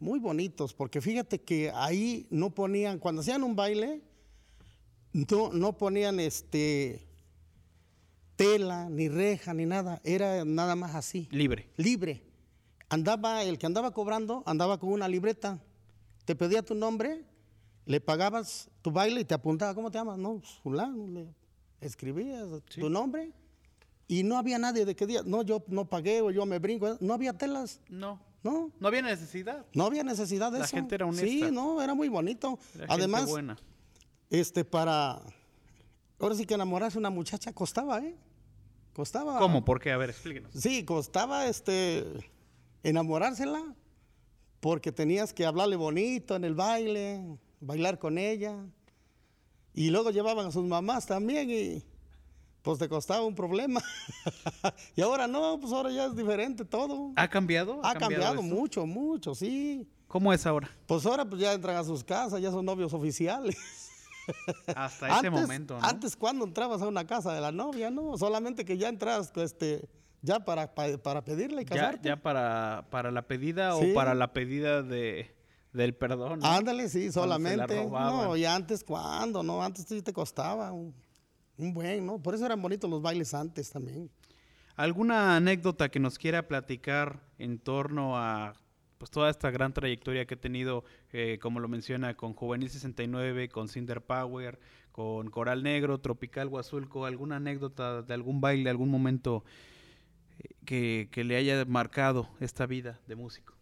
Muy 0.00 0.18
bonitos, 0.18 0.74
porque 0.74 1.00
fíjate 1.00 1.40
que 1.40 1.70
ahí 1.72 2.26
no 2.30 2.50
ponían, 2.50 2.98
cuando 2.98 3.20
hacían 3.20 3.44
un 3.44 3.54
baile, 3.54 4.02
no, 5.12 5.52
no 5.52 5.78
ponían 5.78 6.18
este 6.18 7.06
tela, 8.34 8.88
ni 8.90 9.08
reja, 9.08 9.54
ni 9.54 9.64
nada, 9.64 10.00
era 10.02 10.44
nada 10.44 10.74
más 10.74 10.96
así. 10.96 11.28
Libre. 11.30 11.70
libre. 11.76 12.24
Andaba, 12.88 13.44
el 13.44 13.58
que 13.58 13.66
andaba 13.66 13.92
cobrando, 13.92 14.42
andaba 14.44 14.78
con 14.78 14.90
una 14.90 15.06
libreta. 15.06 15.62
Te 16.24 16.34
pedía 16.34 16.62
tu 16.62 16.74
nombre, 16.74 17.24
le 17.86 18.00
pagabas 18.00 18.68
tu 18.82 18.90
baile 18.90 19.20
y 19.20 19.24
te 19.24 19.34
apuntaba, 19.34 19.74
¿cómo 19.74 19.90
te 19.90 19.98
llamas? 19.98 20.18
No, 20.18 20.40
pues, 20.40 20.52
fulano, 20.62 21.06
escribías 21.82 22.46
tu 22.74 22.88
nombre. 22.88 23.32
Y 24.08 24.22
no 24.24 24.36
había 24.36 24.58
nadie 24.58 24.84
de 24.84 24.94
qué 24.94 25.06
día, 25.06 25.22
no, 25.24 25.42
yo 25.42 25.62
no 25.68 25.86
pagué 25.88 26.20
o 26.20 26.30
yo 26.30 26.44
me 26.44 26.58
brinco, 26.58 26.96
no 27.00 27.14
había 27.14 27.32
telas, 27.32 27.80
No. 27.88 28.20
no, 28.42 28.70
No 28.78 28.88
había 28.88 29.00
necesidad. 29.00 29.64
no 29.74 29.84
había 29.84 30.02
necesidad 30.04 30.52
de 30.52 30.58
La 30.58 30.64
eso. 30.66 30.76
gente 30.76 30.96
era 30.96 31.10
Sí, 31.12 31.20
honesta. 31.42 31.50
no, 31.50 31.80
era 31.80 31.94
muy 31.94 32.08
bonito. 32.08 32.58
Era 32.74 32.86
Además, 32.90 33.26
buena. 33.30 33.56
este, 34.28 34.64
para, 34.64 35.22
ahora 36.18 36.34
sí 36.34 36.44
que 36.44 36.54
enamorarse 36.54 36.98
una 36.98 37.10
muchacha 37.10 37.52
costaba, 37.54 38.00
¿eh? 38.00 38.14
Costaba. 38.92 39.38
¿Cómo? 39.38 39.64
¿Por 39.64 39.80
qué? 39.80 39.92
A 39.92 39.96
ver, 39.96 40.10
explíquenos. 40.10 40.52
Sí, 40.52 40.84
costaba 40.84 41.46
este 41.46 42.04
enamorársela 42.82 43.62
porque 44.60 44.92
tenías 44.92 45.32
que 45.32 45.46
hablarle 45.46 45.76
bonito 45.76 46.36
en 46.36 46.44
el 46.44 46.54
baile, 46.54 47.38
bailar 47.60 47.98
con 47.98 48.18
ella. 48.18 48.58
Y 49.74 49.90
luego 49.90 50.10
llevaban 50.10 50.46
a 50.46 50.50
sus 50.52 50.64
mamás 50.64 51.06
también 51.06 51.50
y 51.50 51.82
pues 52.62 52.78
te 52.78 52.88
costaba 52.88 53.24
un 53.24 53.34
problema. 53.34 53.80
y 54.96 55.00
ahora 55.02 55.26
no, 55.26 55.58
pues 55.60 55.72
ahora 55.72 55.90
ya 55.90 56.06
es 56.06 56.16
diferente 56.16 56.64
todo. 56.64 57.12
¿Ha 57.16 57.28
cambiado? 57.28 57.80
ha 57.84 57.94
cambiado 57.94 58.42
mucho, 58.42 58.86
mucho, 58.86 59.34
sí. 59.34 59.88
¿Cómo 60.08 60.32
es 60.32 60.44
ahora? 60.46 60.70
Pues 60.86 61.06
ahora 61.06 61.24
pues 61.24 61.40
ya 61.40 61.52
entran 61.54 61.76
a 61.76 61.84
sus 61.84 62.04
casas, 62.04 62.40
ya 62.40 62.50
son 62.50 62.64
novios 62.66 62.92
oficiales. 62.92 63.56
Hasta 64.76 65.06
ese 65.18 65.26
antes, 65.26 65.32
momento, 65.32 65.78
¿no? 65.80 65.84
Antes 65.86 66.14
cuando 66.16 66.44
entrabas 66.44 66.80
a 66.82 66.86
una 66.86 67.06
casa 67.06 67.32
de 67.34 67.40
la 67.40 67.50
novia, 67.50 67.90
no, 67.90 68.16
solamente 68.16 68.64
que 68.64 68.76
ya 68.78 68.88
entras 68.88 69.32
este 69.36 69.88
ya 70.20 70.38
para, 70.44 70.72
pa- 70.74 70.98
para 70.98 71.24
pedirle 71.24 71.62
y 71.62 71.64
ya, 71.64 71.70
casarte. 71.74 72.08
ya 72.08 72.16
para, 72.16 72.86
para 72.90 73.10
la 73.10 73.22
pedida 73.22 73.76
Sí. 73.80 73.90
o 73.90 73.94
para 73.94 74.14
la 74.14 74.32
pedida 74.32 74.82
de, 74.82 75.34
del 75.72 75.94
perdón. 75.94 76.40
¿no? 76.40 76.46
Ándale, 76.46 76.88
sí, 76.88 77.10
Cuando 77.10 77.20
solamente. 77.20 77.84
No, 77.86 78.36
y 78.36 78.44
antes 78.44 78.84
cuándo, 78.84 79.42
no, 79.42 79.62
antes 79.62 79.86
sí 79.86 80.02
te 80.02 80.12
costaba 80.12 80.72
un, 80.72 80.94
un 81.56 81.72
buen, 81.72 82.04
¿no? 82.04 82.18
Por 82.18 82.34
eso 82.34 82.44
eran 82.46 82.60
bonitos 82.60 82.90
los 82.90 83.02
bailes 83.02 83.34
antes 83.34 83.70
también. 83.70 84.10
¿Alguna 84.76 85.36
anécdota 85.36 85.90
que 85.90 86.00
nos 86.00 86.18
quiera 86.18 86.48
platicar 86.48 87.20
en 87.38 87.58
torno 87.58 88.16
a 88.16 88.54
pues 88.98 89.10
toda 89.10 89.30
esta 89.30 89.50
gran 89.50 89.72
trayectoria 89.72 90.26
que 90.26 90.34
ha 90.34 90.40
tenido, 90.40 90.84
eh, 91.12 91.38
como 91.42 91.58
lo 91.58 91.66
menciona, 91.66 92.14
con 92.16 92.34
Juvenil 92.34 92.70
69, 92.70 93.48
con 93.48 93.68
Cinder 93.68 94.00
Power, 94.00 94.60
con 94.92 95.28
Coral 95.28 95.64
Negro, 95.64 95.98
Tropical 95.98 96.46
Huazulco? 96.46 97.04
¿Alguna 97.04 97.36
anécdota 97.36 98.02
de 98.02 98.14
algún 98.14 98.40
baile, 98.40 98.70
algún 98.70 98.90
momento 98.90 99.44
eh, 100.38 100.54
que, 100.64 101.08
que 101.10 101.24
le 101.24 101.36
haya 101.36 101.64
marcado 101.64 102.28
esta 102.38 102.64
vida 102.66 103.00
de 103.08 103.16
músico? 103.16 103.54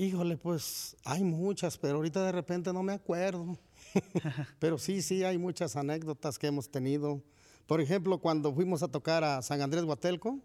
Híjole, 0.00 0.38
pues 0.38 0.96
hay 1.04 1.22
muchas, 1.22 1.76
pero 1.76 1.96
ahorita 1.96 2.24
de 2.24 2.32
repente 2.32 2.72
no 2.72 2.82
me 2.82 2.94
acuerdo. 2.94 3.58
pero 4.58 4.78
sí, 4.78 5.02
sí, 5.02 5.24
hay 5.24 5.36
muchas 5.36 5.76
anécdotas 5.76 6.38
que 6.38 6.46
hemos 6.46 6.70
tenido. 6.70 7.22
Por 7.66 7.82
ejemplo, 7.82 8.16
cuando 8.16 8.50
fuimos 8.54 8.82
a 8.82 8.88
tocar 8.88 9.22
a 9.24 9.42
San 9.42 9.60
Andrés 9.60 9.84
Huatelco, 9.84 10.38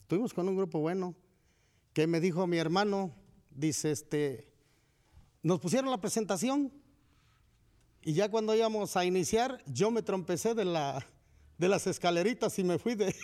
estuvimos 0.00 0.34
con 0.34 0.48
un 0.48 0.56
grupo 0.56 0.80
bueno, 0.80 1.14
que 1.92 2.08
me 2.08 2.18
dijo 2.18 2.48
mi 2.48 2.56
hermano, 2.56 3.14
dice, 3.52 3.92
este, 3.92 4.48
nos 5.40 5.60
pusieron 5.60 5.88
la 5.88 6.00
presentación 6.00 6.72
y 8.02 8.14
ya 8.14 8.28
cuando 8.28 8.56
íbamos 8.56 8.96
a 8.96 9.04
iniciar, 9.04 9.62
yo 9.66 9.92
me 9.92 10.02
trompecé 10.02 10.52
de, 10.56 10.64
la, 10.64 11.06
de 11.58 11.68
las 11.68 11.86
escaleritas 11.86 12.58
y 12.58 12.64
me 12.64 12.76
fui 12.76 12.96
de... 12.96 13.14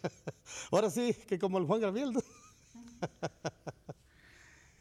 Ahora 0.70 0.90
sí, 0.90 1.14
que 1.26 1.38
como 1.38 1.56
el 1.56 1.64
Juan 1.64 1.80
Gabriel. 1.80 2.12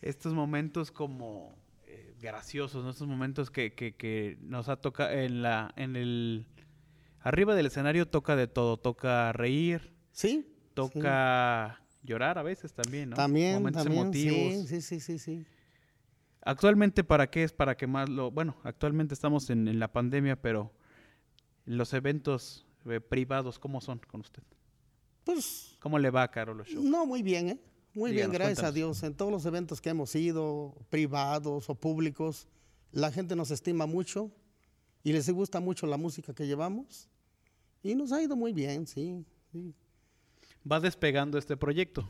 Estos 0.02 0.34
momentos 0.34 0.92
como 0.92 1.56
eh, 1.86 2.16
graciosos, 2.22 2.84
¿no? 2.84 2.92
estos 2.92 3.08
momentos 3.08 3.50
que, 3.50 3.74
que, 3.74 3.96
que 3.96 4.38
nos 4.42 4.70
ha 4.70 4.78
tocado 4.78 5.12
en 5.12 5.42
la, 5.42 5.74
en 5.76 5.96
el 5.96 6.46
arriba 7.22 7.56
del 7.56 7.66
escenario 7.66 8.08
toca 8.08 8.36
de 8.36 8.48
todo, 8.48 8.78
toca 8.78 9.32
reír, 9.34 9.94
¿Sí? 10.12 10.48
toca 10.74 11.82
llorar 12.04 12.38
a 12.38 12.44
veces 12.44 12.74
también, 12.74 13.10
¿no? 13.10 13.16
También, 13.16 13.56
Momentos 13.56 13.84
también, 13.84 14.04
emotivos. 14.04 14.68
sí, 14.70 14.82
sí, 14.82 14.82
sí, 14.82 15.00
sí, 15.00 15.20
sí. 15.20 15.46
Actualmente, 16.42 17.04
¿para 17.04 17.30
qué 17.30 17.44
es? 17.44 17.52
Para 17.52 17.76
que 17.76 17.88
más 17.88 18.08
lo... 18.08 18.32
Bueno, 18.32 18.56
actualmente 18.64 19.14
estamos 19.14 19.50
en, 19.50 19.68
en 19.68 19.80
la 19.80 19.92
pandemia, 19.92 20.42
pero 20.42 20.72
los 21.66 21.94
eventos 21.94 22.66
eh, 22.86 23.02
privados, 23.02 23.60
¿cómo 23.60 23.82
son 23.82 24.00
con 24.08 24.22
usted? 24.22 24.44
Pues 25.26 25.76
¿Cómo 25.82 26.00
le 26.00 26.10
va 26.10 26.24
a 26.24 26.32
Carolo 26.32 26.64
Show? 26.64 26.82
no, 26.82 27.06
muy 27.06 27.22
bien, 27.22 27.50
¿eh? 27.50 27.60
Muy 27.94 28.12
Díganos, 28.12 28.32
bien, 28.32 28.42
gracias 28.42 28.64
a. 28.68 28.72
Dios. 28.72 29.02
En 29.04 29.16
todos 29.16 29.32
los 29.32 29.46
eventos 29.46 29.82
que 29.82 29.90
hemos 29.90 30.14
ido, 30.16 30.76
privados 30.90 31.70
o 31.70 31.76
públicos, 31.76 32.48
la 32.92 33.12
gente 33.12 33.36
nos 33.36 33.52
estima 33.52 33.86
mucho 33.86 34.32
y 35.04 35.14
les 35.14 35.30
gusta 35.30 35.60
mucho 35.60 35.88
la 35.88 35.98
música 35.98 36.34
que 36.34 36.46
llevamos. 36.46 37.10
Y 37.82 37.96
nos 37.96 38.12
ha 38.12 38.22
ido 38.22 38.36
muy 38.36 38.54
bien, 38.54 38.86
sí. 38.88 39.26
Sí, 39.52 39.74
Va 40.70 40.80
despegando 40.80 41.38
este 41.38 41.56
proyecto. 41.56 42.08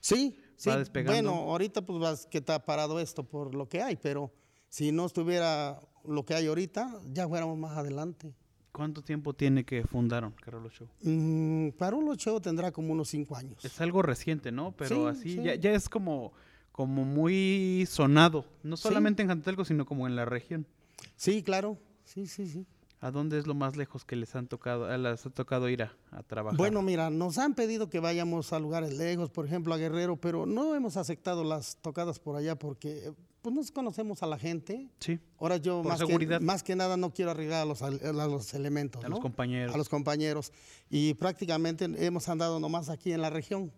sí. 0.00 0.38
sí. 0.56 0.68
Va 0.70 0.78
despegando. 0.78 1.30
Bueno, 1.32 1.50
ahorita 1.50 1.84
pues 1.84 1.98
vas 1.98 2.26
que 2.26 2.38
está 2.38 2.64
parado 2.64 3.00
esto 3.00 3.24
por 3.24 3.54
lo 3.54 3.68
que 3.68 3.82
hay, 3.82 3.96
pero 3.96 4.32
si 4.68 4.92
no 4.92 5.06
estuviera 5.06 5.80
lo 6.04 6.24
que 6.24 6.34
hay 6.34 6.46
ahorita, 6.46 7.00
ya 7.12 7.26
fuéramos 7.26 7.56
más 7.56 7.76
adelante. 7.76 8.34
¿Cuánto 8.74 9.02
tiempo 9.02 9.32
tiene 9.34 9.62
que 9.64 9.84
fundaron 9.84 10.32
Carolo 10.32 10.68
Show? 10.68 10.88
Mm, 11.02 11.68
Parulo 11.78 12.16
Show 12.16 12.40
tendrá 12.40 12.72
como 12.72 12.92
unos 12.92 13.08
cinco 13.08 13.36
años. 13.36 13.64
Es 13.64 13.80
algo 13.80 14.02
reciente, 14.02 14.50
¿no? 14.50 14.72
Pero 14.72 15.12
Sí, 15.12 15.18
así 15.18 15.34
sí. 15.36 15.42
Ya, 15.44 15.54
ya 15.54 15.70
es 15.74 15.88
como, 15.88 16.32
como 16.72 17.04
muy 17.04 17.86
sonado, 17.88 18.44
no 18.64 18.76
Sí. 18.76 18.82
solamente 18.82 19.22
en 19.22 19.28
Jantelco, 19.28 19.64
sino 19.64 19.86
como 19.86 20.08
en 20.08 20.16
la 20.16 20.24
región. 20.24 20.66
Sí, 21.14 21.44
claro. 21.44 21.78
sí, 22.02 22.26
sí, 22.26 22.48
sí. 22.48 22.66
¿A 23.00 23.12
dónde 23.12 23.38
es 23.38 23.46
lo 23.46 23.54
más 23.54 23.76
lejos 23.76 24.04
que 24.04 24.16
les 24.16 24.34
han 24.34 24.48
tocado, 24.48 24.90
eh, 24.92 24.98
les 24.98 25.24
ha 25.24 25.30
tocado 25.30 25.68
ir 25.68 25.82
a, 25.84 25.92
a 26.10 26.22
trabajar? 26.24 26.56
Bueno, 26.58 26.82
mira, 26.82 27.10
nos 27.10 27.38
han 27.38 27.54
pedido 27.54 27.88
que 27.88 28.00
vayamos 28.00 28.52
a 28.52 28.58
lugares 28.58 28.96
lejos, 28.98 29.30
por 29.30 29.46
ejemplo 29.46 29.72
a 29.72 29.76
Guerrero, 29.76 30.16
pero 30.16 30.46
no 30.46 30.74
hemos 30.74 30.96
aceptado 30.96 31.44
las 31.44 31.76
tocadas 31.76 32.18
por 32.18 32.34
allá 32.34 32.56
porque 32.58 33.12
pues 33.44 33.54
nos 33.54 33.70
conocemos 33.70 34.22
a 34.22 34.26
la 34.26 34.38
gente. 34.38 34.88
sí, 35.00 35.20
Ahora 35.38 35.58
yo 35.58 35.82
más 35.84 36.00
que, 36.02 36.40
más 36.40 36.62
que 36.62 36.74
nada 36.74 36.96
no 36.96 37.12
quiero 37.12 37.30
arriesgar 37.32 37.60
a 37.60 37.64
los, 37.66 37.82
al- 37.82 38.00
a 38.02 38.26
los 38.26 38.54
elementos, 38.54 39.04
a 39.04 39.08
los 39.10 39.20
compañeros. 39.20 39.74
a 39.74 39.76
los 39.78 39.90
compañeros. 39.90 40.50
Y 40.88 41.12
prácticamente 41.12 41.84
hemos 42.06 42.26
andado 42.30 42.58
nomás 42.58 42.88
aquí 42.88 43.12
en 43.12 43.20
la 43.20 43.28
región. 43.28 43.70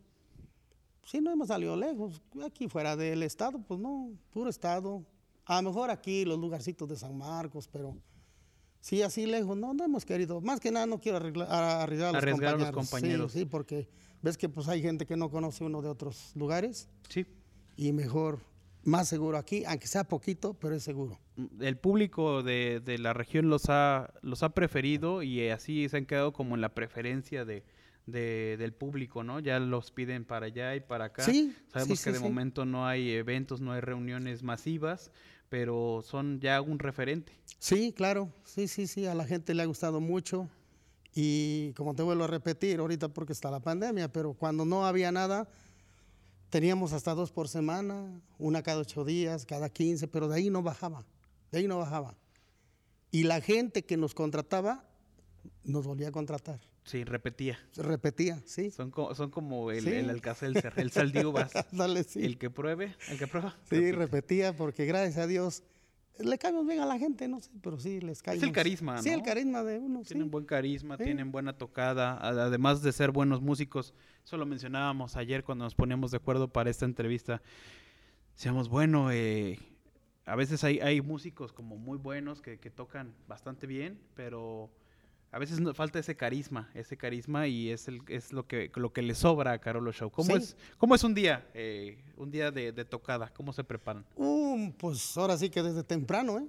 Sí, 1.04 1.20
no 1.20 1.32
hemos 1.32 1.48
salido 1.48 1.76
lejos. 1.76 2.22
Aquí 2.44 2.68
fuera 2.68 2.94
del 2.96 3.24
estado, 3.24 3.58
pues 3.66 3.80
no, 3.80 4.10
puro 4.32 4.48
estado. 4.50 5.04
A 5.44 5.60
lo 5.60 5.70
mejor 5.70 5.90
aquí 5.90 6.24
los 6.24 6.38
lugarcitos 6.38 6.88
de 6.88 6.96
San 6.96 7.18
Marcos, 7.18 7.66
pero 7.66 7.96
sí, 8.80 9.02
así 9.02 9.26
lejos, 9.26 9.56
no, 9.56 9.74
no 9.74 9.84
hemos 9.84 10.04
querido. 10.04 10.40
Más 10.40 10.60
que 10.60 10.70
nada 10.70 10.86
no 10.86 11.00
quiero 11.00 11.18
arreglar- 11.18 11.48
a- 11.50 11.82
arriesgar 11.82 12.10
a 12.10 12.12
los 12.12 12.22
Arriesgar 12.22 12.54
a 12.54 12.58
los 12.58 12.70
compañeros. 12.70 12.86
Sí, 12.86 12.90
compañeros. 12.90 13.32
Sí, 13.32 13.44
porque 13.44 13.88
ves 14.22 14.38
que 14.38 14.48
pues 14.48 14.68
hay 14.68 14.80
gente 14.80 15.06
que 15.06 15.16
no 15.16 15.28
conoce 15.28 15.64
uno 15.64 15.82
de 15.82 15.88
otros 15.88 16.30
lugares 16.36 16.88
Sí. 17.08 17.26
y 17.76 17.92
mejor, 17.92 18.38
más 18.86 19.08
seguro 19.08 19.36
aquí, 19.36 19.64
aunque 19.66 19.86
sea 19.86 20.04
poquito, 20.04 20.54
pero 20.54 20.74
es 20.74 20.82
seguro. 20.82 21.18
el 21.60 21.76
público 21.76 22.42
de, 22.42 22.80
de 22.84 22.98
la 22.98 23.12
región 23.12 23.48
los 23.50 23.64
ha, 23.68 24.14
los 24.22 24.42
ha 24.42 24.50
preferido 24.50 25.22
y 25.22 25.40
eh, 25.40 25.52
así 25.52 25.88
se 25.88 25.96
han 25.98 26.06
quedado 26.06 26.32
como 26.32 26.54
en 26.54 26.60
la 26.60 26.72
preferencia 26.74 27.44
de, 27.44 27.64
de- 28.06 28.56
del 28.58 28.72
público, 28.72 29.22
¿no? 29.24 29.40
Ya 29.40 29.58
los 29.58 29.90
piden 29.90 30.24
para 30.24 30.46
allá 30.46 30.74
y 30.76 30.80
para 30.80 31.06
acá. 31.06 31.24
Sí, 31.24 31.54
Sabemos 31.72 31.98
sí, 31.98 32.04
que 32.04 32.10
sí, 32.16 32.22
de 32.22 32.28
momento 32.28 32.64
no 32.64 32.86
hay 32.86 33.10
eventos, 33.10 33.60
no 33.60 33.72
hay 33.72 33.80
reuniones 33.80 34.42
masivas, 34.42 35.10
pero 35.48 36.00
son 36.04 36.40
ya 36.40 36.60
un 36.60 36.78
referente. 36.78 37.32
Sí, 37.58 37.92
claro, 37.92 38.30
sí, 38.44 38.68
sí, 38.68 38.86
sí, 38.86 39.06
a 39.06 39.14
la 39.14 39.24
gente 39.24 39.52
le 39.54 39.62
ha 39.62 39.66
gustado 39.66 40.00
mucho 40.00 40.48
y 41.14 41.72
como 41.74 41.94
te 41.94 42.02
vuelvo 42.02 42.24
a 42.24 42.26
repetir 42.28 42.78
ahorita 42.78 43.08
porque 43.08 43.32
está 43.32 43.50
la 43.50 43.60
pandemia, 43.60 44.12
pero 44.12 44.34
cuando 44.34 44.64
no 44.64 44.86
había 44.86 45.10
nada, 45.10 45.48
teníamos 46.56 46.94
hasta 46.94 47.14
dos 47.14 47.32
por 47.32 47.48
semana, 47.48 48.18
una 48.38 48.62
cada 48.62 48.80
ocho 48.80 49.04
días, 49.04 49.44
cada 49.44 49.68
quince, 49.68 50.08
pero 50.08 50.26
de 50.26 50.36
ahí 50.36 50.48
no 50.48 50.62
bajaba, 50.62 51.04
de 51.52 51.58
ahí 51.58 51.68
no 51.68 51.76
bajaba. 51.76 52.14
Y 53.10 53.24
la 53.24 53.42
gente 53.42 53.84
que 53.84 53.98
nos 53.98 54.14
contrataba 54.14 54.88
nos 55.64 55.86
volvía 55.86 56.08
a 56.08 56.12
contratar, 56.12 56.58
Sí, 56.84 57.04
repetía. 57.04 57.58
repetía, 57.76 58.40
sí. 58.46 58.70
Son, 58.70 58.90
co- 58.90 59.14
son 59.14 59.30
como 59.30 59.70
el, 59.70 59.84
Sí. 59.84 59.90
el 59.90 60.08
Alcacelser, 60.08 60.72
el 60.78 60.90
sal 60.92 61.12
de 61.12 61.26
uvas. 61.26 61.52
Dale, 61.72 62.04
sí. 62.04 62.24
El 62.24 62.38
que 62.38 62.48
pruebe, 62.48 62.94
el 63.10 63.18
que 63.18 63.26
prueba. 63.26 63.54
sí, 63.68 63.76
repite. 63.76 63.92
repetía 63.96 64.56
porque 64.56 64.86
gracias 64.86 65.18
a 65.18 65.26
Dios 65.26 65.62
le 66.18 66.38
caemos 66.38 66.66
bien 66.66 66.80
a 66.80 66.86
la 66.86 66.98
gente, 66.98 67.28
no 67.28 67.40
sé, 67.40 67.50
pero 67.62 67.78
sí 67.78 68.00
les 68.00 68.22
caemos. 68.22 68.50
carisma, 68.50 69.02
Sí, 69.02 69.10
el 69.10 69.22
carisma 69.22 69.62
de 69.62 69.78
uno, 69.78 70.02
sí. 70.04 70.08
Tienen 70.14 70.30
buen 70.30 70.44
carisma, 70.44 70.96
Sí. 70.96 71.04
tienen 71.04 71.30
buena 71.32 71.52
tocada, 71.56 72.18
además 72.20 72.82
de 72.82 72.92
ser 72.92 73.10
buenos 73.10 73.40
músicos. 73.42 73.94
Eso 74.24 74.36
lo 74.36 74.46
mencionábamos 74.46 75.16
ayer 75.16 75.44
cuando 75.44 75.64
nos 75.64 75.74
poníamos 75.74 76.10
de 76.10 76.16
acuerdo 76.18 76.48
para 76.52 76.70
esta 76.70 76.84
entrevista. 76.84 77.42
Decíamos, 78.34 78.68
bueno, 78.68 79.10
eh, 79.12 79.58
a 80.24 80.36
veces 80.36 80.62
hay, 80.64 80.80
hay 80.80 81.00
músicos 81.00 81.52
como 81.52 81.76
muy 81.76 81.98
buenos 81.98 82.42
que, 82.42 82.58
que 82.58 82.70
tocan 82.70 83.14
bastante 83.28 83.66
bien, 83.66 83.98
pero 84.14 84.70
a 85.32 85.38
veces 85.38 85.60
nos 85.60 85.76
falta 85.76 85.98
ese 85.98 86.16
carisma, 86.16 86.70
ese 86.74 86.96
carisma 86.96 87.46
y 87.46 87.70
es, 87.70 87.88
el, 87.88 88.00
es 88.08 88.32
lo, 88.32 88.46
que, 88.46 88.70
lo 88.74 88.92
que 88.92 89.02
le 89.02 89.14
sobra 89.14 89.52
a 89.52 89.58
Carolo 89.58 89.92
Show. 89.92 90.10
¿Cómo, 90.10 90.30
Sí. 90.30 90.36
es, 90.42 90.56
cómo 90.78 90.94
es 90.94 91.04
un 91.04 91.14
día, 91.14 91.46
eh, 91.54 92.02
un 92.16 92.30
día 92.30 92.50
de, 92.50 92.72
de 92.72 92.84
tocada? 92.84 93.28
¿Cómo 93.34 93.52
se 93.52 93.62
preparan? 93.64 94.06
Um, 94.16 94.72
pues 94.72 95.16
ahora 95.16 95.36
sí 95.36 95.50
que 95.50 95.62
desde 95.62 95.82
temprano, 95.82 96.38
¿eh? 96.38 96.46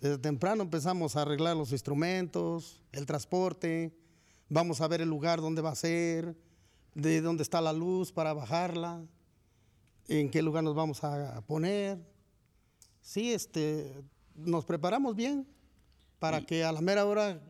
Desde 0.00 0.18
temprano 0.18 0.62
empezamos 0.64 1.16
a 1.16 1.22
arreglar 1.22 1.56
los 1.56 1.72
instrumentos, 1.72 2.82
el 2.92 3.06
transporte, 3.06 3.96
vamos 4.50 4.80
a 4.82 4.88
ver 4.88 5.00
el 5.00 5.08
lugar 5.08 5.40
donde 5.40 5.62
va 5.62 5.70
a 5.70 5.74
ser, 5.74 6.36
de 6.94 7.20
dónde 7.22 7.42
está 7.42 7.60
la 7.62 7.72
luz 7.72 8.12
para 8.12 8.34
bajarla, 8.34 9.02
en 10.08 10.30
qué 10.30 10.42
lugar 10.42 10.64
nos 10.64 10.74
vamos 10.74 11.02
a 11.02 11.40
poner. 11.46 11.98
Sí, 13.00 13.32
este, 13.32 13.94
nos 14.34 14.64
preparamos 14.66 15.16
bien 15.16 15.46
para 16.18 16.40
Y- 16.40 16.44
que 16.44 16.64
a 16.64 16.72
la 16.72 16.80
mera 16.82 17.06
hora 17.06 17.40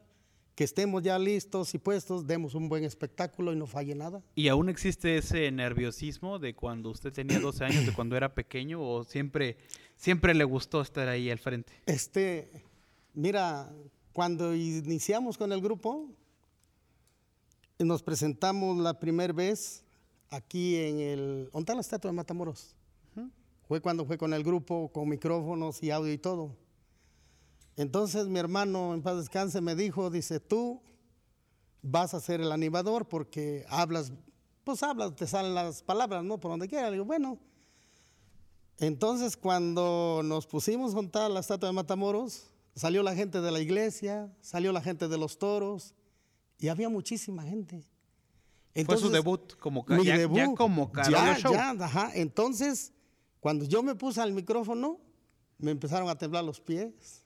que 0.57 0.65
estemos 0.65 1.03
ya 1.03 1.19
listos 1.19 1.75
y 1.75 1.79
puestos, 1.79 2.27
demos 2.27 2.55
un 2.55 2.71
buen 2.71 2.83
espectáculo 2.83 3.53
y 3.53 3.57
no 3.57 3.67
falle 3.67 3.95
nada. 3.95 4.23
¿Y 4.35 4.49
aún 4.49 4.71
existe 4.71 5.19
ese 5.19 5.51
nerviosismo 5.53 6.39
de 6.39 6.55
cuando 6.55 6.91
usted 6.91 7.13
tenía 7.13 7.39
12 7.39 7.65
años, 7.65 7.87
de 7.87 7.93
cuando 7.93 8.17
era 8.17 8.35
pequeño, 8.35 8.83
o 8.83 9.05
siempre, 9.05 9.59
siempre 9.97 10.35
le 10.35 10.45
gustó 10.45 10.81
estar 10.81 11.09
ahí 11.09 11.31
al 11.31 11.39
frente? 11.39 11.75
Este, 11.85 12.51
mira, 13.13 13.71
cuando 14.15 14.55
iniciamos 14.55 15.37
con 15.37 15.53
el 15.53 15.61
grupo, 15.61 16.09
nos 17.79 18.03
presentamos 18.03 18.79
la 18.79 18.99
primera 18.99 19.35
vez 19.35 19.85
aquí 20.31 20.77
en 20.77 21.01
el... 21.01 21.51
¿Dónde 21.53 21.61
está 21.61 21.75
la 21.75 21.81
estatua 21.83 22.11
de 22.11 22.17
Matamoros? 22.17 22.75
Fue 23.69 23.83
cuando 23.83 24.07
fue 24.07 24.17
con 24.17 24.33
el 24.33 24.43
grupo, 24.43 24.91
con 24.91 25.07
micrófonos 25.07 25.83
y 25.83 25.91
audio 25.91 26.13
y 26.15 26.19
todo. 26.19 26.57
Entonces 27.77 28.27
mi 28.27 28.39
hermano, 28.39 28.95
en 28.95 29.03
paz 29.03 29.17
descanse, 29.17 29.61
me 29.61 29.75
dijo, 29.75 30.11
dice, 30.11 30.41
tú 30.41 30.83
vas 31.83 32.15
a 32.15 32.21
ser 32.21 32.41
el 32.41 32.51
animador 32.51 33.07
porque 33.07 33.65
hablas, 33.69 34.13
pues 34.65 34.83
hablas, 34.83 35.15
te 35.15 35.27
salen 35.27 35.55
las 35.55 35.83
palabras, 35.83 36.25
¿no? 36.25 36.41
Por 36.41 36.51
donde 36.51 36.69
quiera. 36.69 36.87
Le 36.87 36.95
digo, 36.95 37.05
bueno. 37.05 37.39
Entonces 38.79 39.37
cuando 39.37 40.21
nos 40.25 40.47
pusimos 40.47 40.93
a 40.93 40.97
juntar 40.97 41.31
la 41.31 41.41
estatua 41.41 41.69
de 41.69 41.75
Matamoros, 41.75 42.51
salió 42.75 43.03
la 43.03 43.15
gente 43.15 43.41
de 43.41 43.51
la 43.51 43.61
iglesia, 43.61 44.35
salió 44.41 44.73
la 44.73 44.83
gente 44.83 45.09
de 45.09 45.19
los 45.19 45.39
toros 45.39 45.95
y 46.59 46.69
había 46.69 46.89
muchísima 46.89 47.43
gente. 47.43 47.81
Fue 48.85 48.85
su 48.85 49.07
Entonces, 49.07 49.13
debut 49.13 49.55
como, 49.59 49.85
mi 49.89 50.05
ya, 50.05 50.17
ya 50.17 50.19
debut, 50.19 50.55
como 50.55 50.93
Carolo 50.93 51.17
ya, 51.17 51.39
Show. 51.39 51.53
ya, 51.53 51.71
ajá. 51.71 52.11
Entonces, 52.15 52.93
cuando 53.41 53.65
yo 53.65 53.83
me 53.83 53.95
puse 53.95 54.21
al 54.21 54.33
micrófono, 54.33 55.01
me 55.57 55.71
empezaron 55.71 56.11
a 56.11 56.19
temblar 56.19 56.45
los 56.45 56.61
pies, 56.61 57.25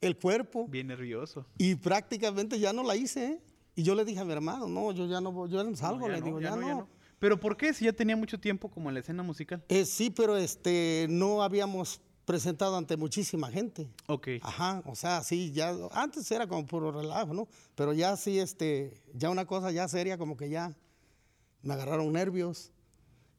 el 0.00 0.16
cuerpo, 0.16 0.66
Bien 0.68 0.86
nervioso. 0.86 1.46
y 1.58 1.74
prácticamente 1.74 2.58
ya 2.58 2.72
no 2.72 2.82
la 2.82 2.96
hice. 2.96 3.24
¿eh? 3.24 3.42
Y 3.76 3.82
yo 3.82 3.94
le 3.94 4.04
dije 4.04 4.20
a 4.20 4.24
mi 4.24 4.32
hermano, 4.32 4.66
no, 4.68 4.92
yo 4.92 5.06
ya 5.06 5.20
no, 5.20 5.46
yo 5.46 5.62
no 5.62 5.76
salgo, 5.76 6.00
No, 6.00 6.08
ya 6.08 6.12
le 6.14 6.20
no, 6.20 6.24
digo, 6.26 6.40
ya, 6.40 6.56
no. 6.56 6.88
¿Pero 7.18 7.38
por 7.38 7.56
qué? 7.56 7.74
Si 7.74 7.84
ya 7.84 7.92
tenía 7.92 8.16
mucho 8.16 8.40
tiempo 8.40 8.70
como 8.70 8.88
en 8.88 8.94
la 8.94 9.00
escena 9.00 9.22
musical. 9.22 9.62
Eh, 9.68 9.84
sí, 9.84 10.10
pero 10.10 10.36
este, 10.38 11.06
no 11.10 11.42
habíamos 11.42 12.00
presentado 12.24 12.76
ante 12.76 12.96
muchísima 12.96 13.50
gente. 13.50 13.90
Ok. 14.06 14.28
Ajá, 14.42 14.82
o 14.86 14.94
sea, 14.94 15.22
sí, 15.22 15.52
ya, 15.52 15.74
antes 15.92 16.30
era 16.30 16.46
como 16.46 16.64
puro 16.66 16.90
relajo, 16.92 17.34
¿no? 17.34 17.48
Pero 17.74 17.92
ya 17.92 18.16
sí, 18.16 18.38
este, 18.38 19.02
ya 19.14 19.28
una 19.30 19.44
cosa 19.46 19.70
ya 19.70 19.86
seria, 19.88 20.16
como 20.16 20.36
que 20.36 20.48
ya 20.48 20.74
me 21.62 21.74
agarraron 21.74 22.10
nervios. 22.12 22.72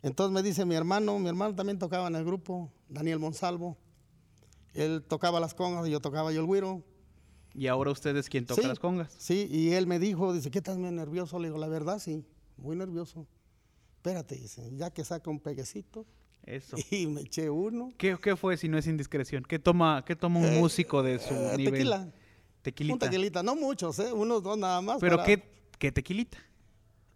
Entonces 0.04 0.34
me 0.34 0.44
dice 0.44 0.66
mi 0.66 0.76
hermano, 0.76 1.18
mi 1.20 1.28
hermano 1.30 1.56
también 1.56 1.80
tocaba 1.80 2.08
en 2.08 2.16
el 2.16 2.26
grupo, 2.26 2.72
Daniel 2.90 3.20
Monsalvo. 3.20 3.78
Él 4.74 5.04
tocaba 5.08 5.40
las 5.40 5.54
congas 5.54 5.88
y 5.88 5.92
yo 5.92 6.00
tocaba 6.00 6.32
yo 6.32 6.40
el 6.42 6.46
güiro. 6.48 6.84
Y 7.54 7.68
ahora 7.68 7.92
usted 7.92 8.16
es 8.16 8.30
quien 8.30 8.46
toca 8.46 8.62
Sí, 8.62 8.68
las 8.68 8.80
congas. 8.80 9.14
Sí, 9.18 9.48
y 9.52 9.72
él 9.74 9.86
me 9.88 10.00
dijo, 10.00 10.34
dice, 10.34 10.50
¿qué 10.52 10.60
estás 10.60 10.78
muy 10.78 10.92
nervioso? 10.92 11.38
Le 11.40 11.50
digo, 11.50 11.58
la 11.60 11.68
verdad, 11.68 12.00
sí, 12.00 12.24
muy 12.58 12.76
nervioso. 12.78 13.28
Espérate, 13.98 14.36
dice, 14.36 14.70
ya 14.76 14.90
que 14.92 15.04
saca 15.04 15.30
un 15.30 15.40
peguecito. 15.40 16.06
Eso. 16.44 16.76
Y 16.92 17.08
me 17.08 17.22
eché 17.22 17.50
uno. 17.50 17.92
¿Qué, 17.98 18.18
qué 18.22 18.36
fue 18.36 18.56
si 18.58 18.68
no 18.70 18.78
es 18.78 18.88
indiscreción? 18.88 19.44
¿Qué 19.44 19.60
toma, 19.60 20.04
qué 20.06 20.16
toma 20.16 20.40
un 20.40 20.46
Eh, 20.46 20.60
músico 20.60 21.04
de 21.04 21.20
su 21.20 21.34
Eh, 21.34 21.58
nivel? 21.58 21.74
tequila. 21.74 22.12
Tequilita. 22.62 22.94
Un 22.94 23.00
tequilita, 23.00 23.44
no 23.44 23.56
muchos, 23.56 24.00
¿eh? 24.00 24.14
Unos 24.14 24.42
dos 24.44 24.58
nada 24.58 24.80
más. 24.82 24.98
¿Pero 25.02 25.18
para- 25.18 25.26
qué, 25.28 25.44
qué 25.78 25.92
tequilita? 25.92 26.38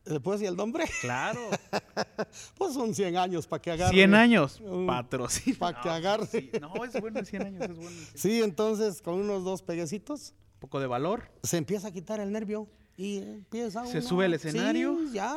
¿Le 0.05 0.19
puedo 0.19 0.37
decir 0.37 0.49
el 0.49 0.55
nombre? 0.55 0.85
Claro. 1.01 1.39
Pues 2.57 2.73
son 2.73 2.93
100 2.93 3.17
años 3.17 3.47
para 3.47 3.61
que 3.61 3.71
agarre. 3.71 3.93
100 3.93 4.13
años. 4.15 4.59
Un- 4.61 4.85
Patrocinio. 4.87 5.57
pa' 5.59 5.81
que 5.81 5.89
No, 5.89 5.95
agarre. 5.95 6.25
sí. 6.27 6.51
No, 6.61 6.83
es 6.85 6.99
bueno 6.99 7.19
en 7.19 7.25
100 7.25 7.41
años, 7.43 7.61
es 7.63 7.75
bueno. 7.75 7.89
Un 7.89 8.05
Sí, 8.13 8.41
entonces 8.41 9.01
con 9.01 9.15
unos 9.15 9.43
dos 9.43 9.61
peguecitos 9.61 10.33
poco 10.59 10.79
de 10.79 10.87
valor. 10.87 11.31
se 11.43 11.57
empieza 11.57 11.87
a 11.89 11.91
quitar 11.91 12.19
el 12.19 12.31
nervio 12.31 12.67
y 12.97 13.17
empieza 13.17 13.85
¿Se 13.85 13.99
uno- 13.99 14.07
sube 14.07 14.25
al 14.25 14.33
escenario? 14.33 14.97
Sí, 15.07 15.13
ya. 15.13 15.35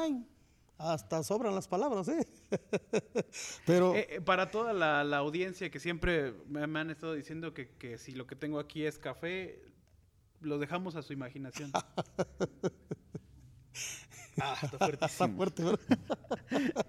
Hasta 0.79 1.23
sobran 1.25 1.55
las 1.55 1.67
palabras, 1.67 2.09
¿eh? 2.09 2.27
Pero 3.67 3.95
Eh, 3.97 4.07
eh, 4.11 4.21
para 4.21 4.51
toda 4.51 4.73
la, 4.73 5.03
la 5.05 5.17
audiencia 5.19 5.71
que 5.71 5.81
siempre 5.81 6.35
me, 6.49 6.67
me 6.67 6.79
han 6.79 6.91
estado 6.91 7.15
diciendo 7.15 7.53
que, 7.55 7.69
que 7.77 7.99
si 7.99 8.13
lo 8.13 8.27
que 8.27 8.37
tengo 8.37 8.59
aquí 8.61 8.85
es 8.85 8.99
café, 8.99 9.61
lo 10.41 10.59
dejamos 10.59 10.95
a 10.97 11.03
su 11.03 11.13
imaginación. 11.13 11.73
ah, 14.41 14.57
está 14.63 14.87
está 14.93 15.09
fuertísimo. 15.09 15.37
fuerte, 15.37 15.65
¿verdad? 15.65 15.81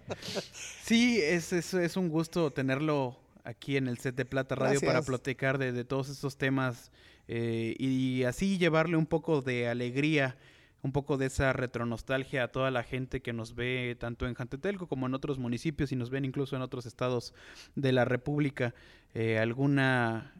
Sí, 0.83 1.19
es, 1.21 1.53
es, 1.53 1.73
es 1.73 1.97
un 1.97 2.09
gusto 2.09 2.51
tenerlo 2.51 3.17
aquí 3.43 3.77
en 3.77 3.87
el 3.87 3.97
set 3.97 4.15
de 4.15 4.25
Plata 4.25 4.55
Radio 4.55 4.79
para 4.81 5.01
platicar 5.01 5.57
de, 5.57 5.71
de 5.71 5.83
todos 5.85 6.09
estos 6.09 6.37
temas 6.37 6.91
eh, 7.27 7.75
y 7.79 8.23
así 8.23 8.57
llevarle 8.57 8.97
un 8.97 9.05
poco 9.05 9.41
de 9.41 9.67
alegría, 9.67 10.37
un 10.81 10.91
poco 10.91 11.17
de 11.17 11.27
esa 11.27 11.53
retronostalgia 11.53 12.43
a 12.43 12.47
toda 12.49 12.71
la 12.71 12.83
gente 12.83 13.21
que 13.21 13.33
nos 13.33 13.53
ve 13.55 13.95
tanto 13.99 14.27
en 14.27 14.33
Jantetelco 14.33 14.87
como 14.87 15.05
en 15.07 15.13
otros 15.13 15.37
municipios 15.37 15.91
y 15.91 15.95
nos 15.95 16.09
ven 16.09 16.25
incluso 16.25 16.55
en 16.55 16.61
otros 16.61 16.85
estados 16.85 17.33
de 17.75 17.91
la 17.91 18.05
República. 18.05 18.73
Eh, 19.13 19.37
alguna 19.39 20.33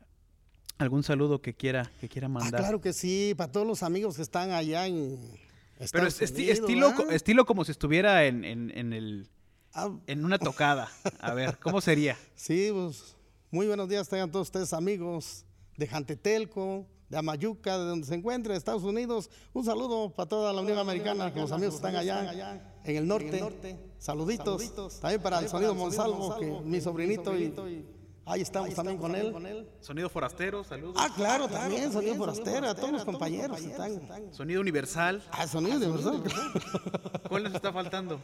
¿Algún 0.78 1.04
saludo 1.04 1.42
que 1.42 1.54
quiera, 1.56 1.92
que 2.00 2.08
quiera 2.08 2.28
Ah, 2.28 2.30
mandar? 2.30 2.62
claro 2.62 2.80
que 2.80 2.94
sí, 2.94 3.34
para 3.36 3.52
todos 3.52 3.68
los 3.68 3.84
amigos 3.84 4.16
que 4.16 4.22
están 4.22 4.52
allá 4.52 4.88
en 4.88 5.20
Pero 5.92 6.08
es- 6.08 6.22
esti- 6.22 6.50
estilo, 6.50 6.90
estilo 7.10 7.46
como 7.46 7.64
si 7.66 7.72
estuviera 7.72 8.26
en, 8.26 8.44
en- 8.44 8.72
en 8.78 8.94
el, 8.94 9.30
Ah, 9.74 9.90
en 10.08 10.26
una 10.26 10.38
tocada. 10.40 10.90
A 11.20 11.34
ver, 11.34 11.58
¿cómo 11.60 11.80
sería? 11.80 12.18
sí, 12.36 12.70
pues 12.74 13.16
muy 13.52 13.68
buenos 13.68 13.88
días 13.88 14.08
tengan 14.10 14.32
todos 14.32 14.48
ustedes 14.48 14.74
amigos 14.74 15.46
de 15.78 15.88
Jantetelco, 15.88 16.86
de 17.08 17.18
Amayuca, 17.18 17.78
de 17.78 17.86
donde 17.86 18.06
se 18.08 18.14
encuentre, 18.16 18.56
Estados 18.56 18.84
Unidos. 18.84 19.30
Un 19.54 19.64
saludo 19.66 20.10
para 20.14 20.28
toda 20.28 20.54
la 20.54 20.62
Unión 20.62 20.78
Americana, 20.78 21.34
que 21.34 21.40
los 21.40 21.52
amigos 21.52 21.76
están 21.76 21.96
allá 21.96 22.62
en 22.84 22.96
el 22.98 23.08
norte. 23.08 23.40
Saluditos. 24.00 25.00
También 25.00 25.22
para 25.22 25.40
el 25.40 25.48
sonido 25.50 25.74
Monsalvo, 25.76 26.38
que 26.38 26.46
mi 26.66 26.82
sobrinito 26.82 27.38
y 27.38 27.54
ahí 28.30 28.42
estamos 28.42 28.74
también 28.74 28.98
con 28.98 29.16
él. 29.16 29.68
Sonido 29.82 30.10
forastero, 30.10 30.64
saludos. 30.64 30.96
Ah, 30.98 31.10
claro, 31.16 31.48
también 31.48 31.92
sonido 31.92 32.16
forastero, 32.16 32.70
a 32.70 32.76
todos 32.76 32.92
los 32.92 33.06
compañeros 33.06 33.60
están. 33.62 34.34
Sonido 34.34 34.62
universal. 34.62 35.24
Ah, 35.32 35.48
sonido 35.48 35.78
universal. 35.78 36.24
¿Cuál 37.28 37.44
les 37.44 37.54
está 37.54 37.74
faltando? 37.74 38.22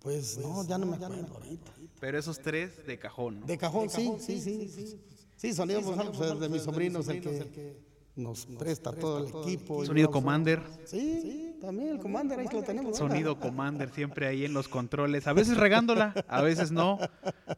Pues 0.00 0.38
no, 0.38 0.66
ya 0.66 0.78
no 0.78 0.86
me 0.86 0.96
acuerdo 0.96 1.34
ahorita. 1.34 1.72
Pero 2.00 2.18
esos 2.18 2.38
tres 2.38 2.86
de 2.86 2.98
cajón, 2.98 3.40
¿no? 3.40 3.46
De 3.46 3.58
cajón, 3.58 3.90
sí, 3.90 4.12
sí, 4.20 4.40
sí, 4.40 4.68
sí. 4.68 5.00
Sí, 5.36 5.52
sonido 5.52 5.82
Monsalvo, 5.82 6.12
pues 6.12 6.32
es 6.32 6.40
de 6.40 6.48
mis 6.48 6.62
sobrinos 6.62 7.08
el 7.08 7.20
que 7.20 7.80
nos 8.16 8.46
presta 8.46 8.92
todo 8.92 9.18
el 9.18 9.28
equipo. 9.28 9.84
Sonido 9.84 10.10
Commander. 10.10 10.62
Sí, 10.84 11.47
también 11.60 11.88
el 11.90 11.98
Commander, 11.98 12.38
ahí 12.40 12.46
lo 12.52 12.62
tenemos. 12.62 12.96
Sonido 12.96 13.38
Commander 13.38 13.90
siempre 13.90 14.26
ahí 14.26 14.44
en 14.44 14.52
los 14.54 14.68
controles. 14.68 15.26
A 15.26 15.32
veces 15.32 15.56
regándola, 15.56 16.14
a 16.28 16.42
veces 16.42 16.70
no. 16.72 16.98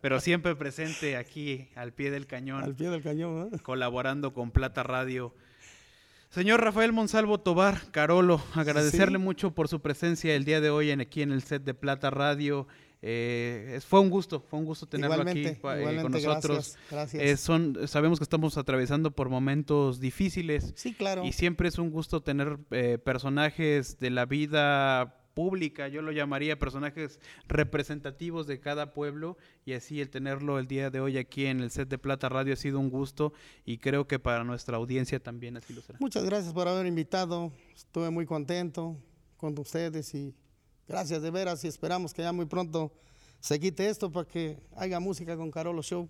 Pero 0.01 0.21
siempre 0.21 0.55
presente 0.57 1.17
aquí 1.17 1.69
al 1.77 1.93
pie 1.93 2.11
del 2.11 2.23
Al 2.23 2.27
cañón, 2.29 2.75
pie 2.75 2.91
del 2.91 3.03
cañón, 3.03 3.51
¿eh? 3.53 3.59
colaborando 3.63 4.33
con 4.33 4.51
Plata 4.51 4.83
Radio. 4.83 5.35
Señor 6.31 6.63
Rafael 6.63 6.93
Monsalvo 6.93 7.39
Tobar, 7.39 7.91
Carolo, 7.91 8.41
agradecerle 8.55 9.19
Sí. 9.19 9.25
mucho 9.25 9.51
por 9.53 9.67
su 9.67 9.81
presencia 9.81 10.35
el 10.37 10.45
día 10.45 10.61
de 10.61 10.71
hoy 10.71 10.91
en, 10.93 11.01
aquí 11.01 11.23
en 11.23 11.33
el 11.33 11.43
set 11.43 11.65
de 11.65 11.75
Plata 11.75 12.11
Radio. 12.11 12.69
Eh, 13.03 13.81
fue 13.87 14.01
un 14.01 14.11
gusto, 14.11 14.41
fue 14.41 14.59
un 14.59 14.67
gusto 14.67 14.87
tenerlo 14.87 15.15
Igualmente, 15.15 15.49
aquí 15.49 15.57
eh, 15.57 15.79
igualmente, 15.81 16.03
con 16.03 16.13
nosotros. 16.13 16.77
gracias, 16.91 16.91
gracias. 16.91 17.23
Eh, 17.23 17.37
son, 17.39 17.89
sabemos 17.89 18.19
que 18.19 18.25
estamos 18.25 18.59
atravesando 18.59 19.11
por 19.13 19.31
momentos 19.31 20.01
difíciles 20.01 20.73
Sí, 20.77 20.93
claro. 20.93 21.25
y 21.25 21.33
siempre 21.33 21.69
es 21.69 21.79
un 21.79 21.91
gusto 21.91 22.23
tener 22.23 22.59
eh, 22.71 22.99
personajes 23.03 23.99
de 24.01 24.11
la 24.11 24.27
vida 24.27 25.17
pública, 25.33 25.89
yo 25.89 26.03
lo 26.03 26.13
llamaría 26.13 26.59
personajes 26.59 27.21
representativos 27.49 28.47
de 28.47 28.61
cada 28.61 28.93
pueblo 28.93 29.39
y 29.65 29.73
así 29.73 30.01
el 30.01 30.11
tenerlo 30.11 30.59
el 30.59 30.67
día 30.67 30.91
de 30.91 31.01
hoy 31.01 31.17
aquí 31.17 31.47
en 31.47 31.61
el 31.61 31.71
set 31.71 31.89
de 31.89 31.99
Plata 31.99 32.29
Radio 32.29 32.53
ha 32.53 32.57
sido 32.57 32.81
un 32.81 32.91
gusto 32.91 33.33
y 33.65 33.79
creo 33.79 34.07
que 34.07 34.19
para 34.19 34.45
nuestra 34.45 34.77
audiencia 34.77 35.21
también 35.21 35.57
así 35.57 35.73
lo 35.73 35.81
será. 35.83 35.99
Muchas 36.01 36.25
gracias 36.25 36.53
por 36.53 36.69
haber 36.69 36.85
invitado. 36.87 37.53
Estuve 37.75 38.11
muy 38.11 38.27
contento 38.27 38.97
con 39.37 39.57
ustedes 39.59 40.15
y 40.15 40.35
gracias 40.91 41.23
de 41.23 41.31
veras 41.31 41.63
y 41.63 41.69
esperamos 41.69 42.13
que 42.13 42.21
ya 42.23 42.33
muy 42.33 42.47
pronto 42.47 42.93
se 43.39 43.61
quite 43.61 43.89
esto 43.89 44.11
para 44.11 44.27
que 44.27 44.59
haya 44.77 44.99
música 44.99 45.37
con 45.37 45.49
Carolo 45.51 45.83
Show. 45.83 46.09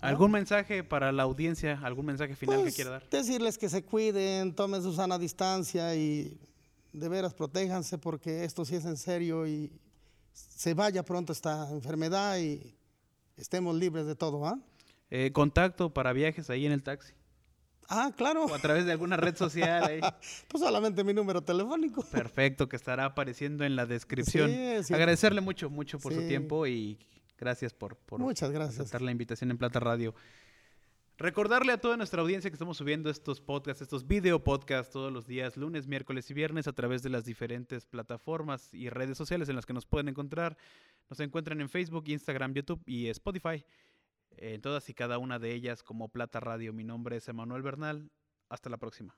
¿Algún 0.00 0.30
mensaje 0.32 0.82
para 0.82 1.12
la 1.12 1.24
audiencia? 1.24 1.78
¿Algún 1.82 2.06
mensaje 2.06 2.34
final 2.34 2.56
que 2.56 2.62
Pues, 2.62 2.74
quiera 2.74 2.90
dar? 2.90 3.08
Decirles 3.10 3.58
que 3.58 3.68
se 3.68 3.84
cuiden, 3.84 4.54
tomen 4.54 4.82
su 4.82 4.94
sana 4.94 5.18
distancia 5.18 5.94
y 5.94 6.40
de 6.92 7.08
veras 7.08 7.34
protéjanse 7.34 7.98
porque 7.98 8.44
esto 8.44 8.64
sí 8.64 8.76
es 8.76 8.84
en 8.86 8.96
serio 8.96 9.46
y 9.46 9.70
se 10.32 10.72
vaya 10.72 11.04
pronto 11.04 11.32
esta 11.32 11.70
enfermedad 11.70 12.38
y 12.38 12.74
estemos 13.36 13.76
libres 13.76 14.06
de 14.06 14.16
todo, 14.16 14.46
¿ah? 14.46 14.58
Eh, 15.10 15.30
contacto 15.32 15.92
para 15.92 16.14
viajes 16.14 16.48
ahí 16.48 16.64
en 16.64 16.72
el 16.72 16.82
taxi 16.82 17.12
Ah, 17.94 18.12
claro. 18.16 18.44
o 18.46 18.54
a 18.54 18.58
través 18.58 18.84
de 18.86 18.92
alguna 18.92 19.16
red 19.16 19.36
social. 19.36 19.84
ahí. 19.84 20.00
Pues 20.48 20.62
solamente 20.62 21.04
mi 21.04 21.12
número 21.14 21.42
telefónico. 21.42 22.02
Perfecto, 22.02 22.68
que 22.68 22.76
estará 22.76 23.04
apareciendo 23.06 23.64
en 23.64 23.76
la 23.76 23.86
descripción. 23.86 24.50
Sí, 24.50 24.84
sí. 24.84 24.94
Agradecerle 24.94 25.40
mucho, 25.40 25.70
mucho 25.70 25.98
por 25.98 26.12
su 26.12 26.26
tiempo 26.26 26.66
y 26.66 26.98
gracias 27.38 27.72
por, 27.72 27.96
por 27.96 28.20
Muchas 28.20 28.50
gracias. 28.50 28.80
aceptar 28.80 29.02
la 29.02 29.10
invitación 29.12 29.50
en 29.50 29.58
Plata 29.58 29.80
Radio. 29.80 30.14
Recordarle 31.18 31.72
a 31.72 31.78
toda 31.78 31.96
nuestra 31.96 32.20
audiencia 32.22 32.50
que 32.50 32.54
estamos 32.54 32.76
subiendo 32.78 33.08
estos 33.08 33.40
podcasts, 33.40 33.82
estos 33.82 34.06
video 34.08 34.42
podcasts 34.42 34.92
todos 34.92 35.12
los 35.12 35.26
días, 35.26 35.56
lunes, 35.56 35.86
miércoles 35.86 36.28
y 36.30 36.34
viernes 36.34 36.66
a 36.66 36.72
través 36.72 37.02
de 37.02 37.10
las 37.10 37.24
diferentes 37.24 37.84
plataformas 37.86 38.72
y 38.74 38.88
redes 38.88 39.18
sociales 39.18 39.48
en 39.48 39.54
las 39.54 39.64
que 39.66 39.72
nos 39.72 39.86
pueden 39.86 40.08
encontrar. 40.08 40.56
Nos 41.10 41.20
encuentran 41.20 41.60
en 41.60 41.68
Facebook, 41.68 42.04
Instagram, 42.08 42.54
YouTube 42.54 42.82
y 42.86 43.08
Spotify. 43.08 43.64
En 44.36 44.60
todas 44.60 44.88
y 44.88 44.94
cada 44.94 45.18
una 45.18 45.38
de 45.38 45.52
ellas 45.52 45.82
como 45.82 46.08
Plata 46.08 46.40
Radio. 46.40 46.72
Mi 46.72 46.84
nombre 46.84 47.16
es 47.16 47.28
Emanuel 47.28 47.62
Bernal. 47.62 48.10
Hasta 48.48 48.70
la 48.70 48.78
próxima. 48.78 49.16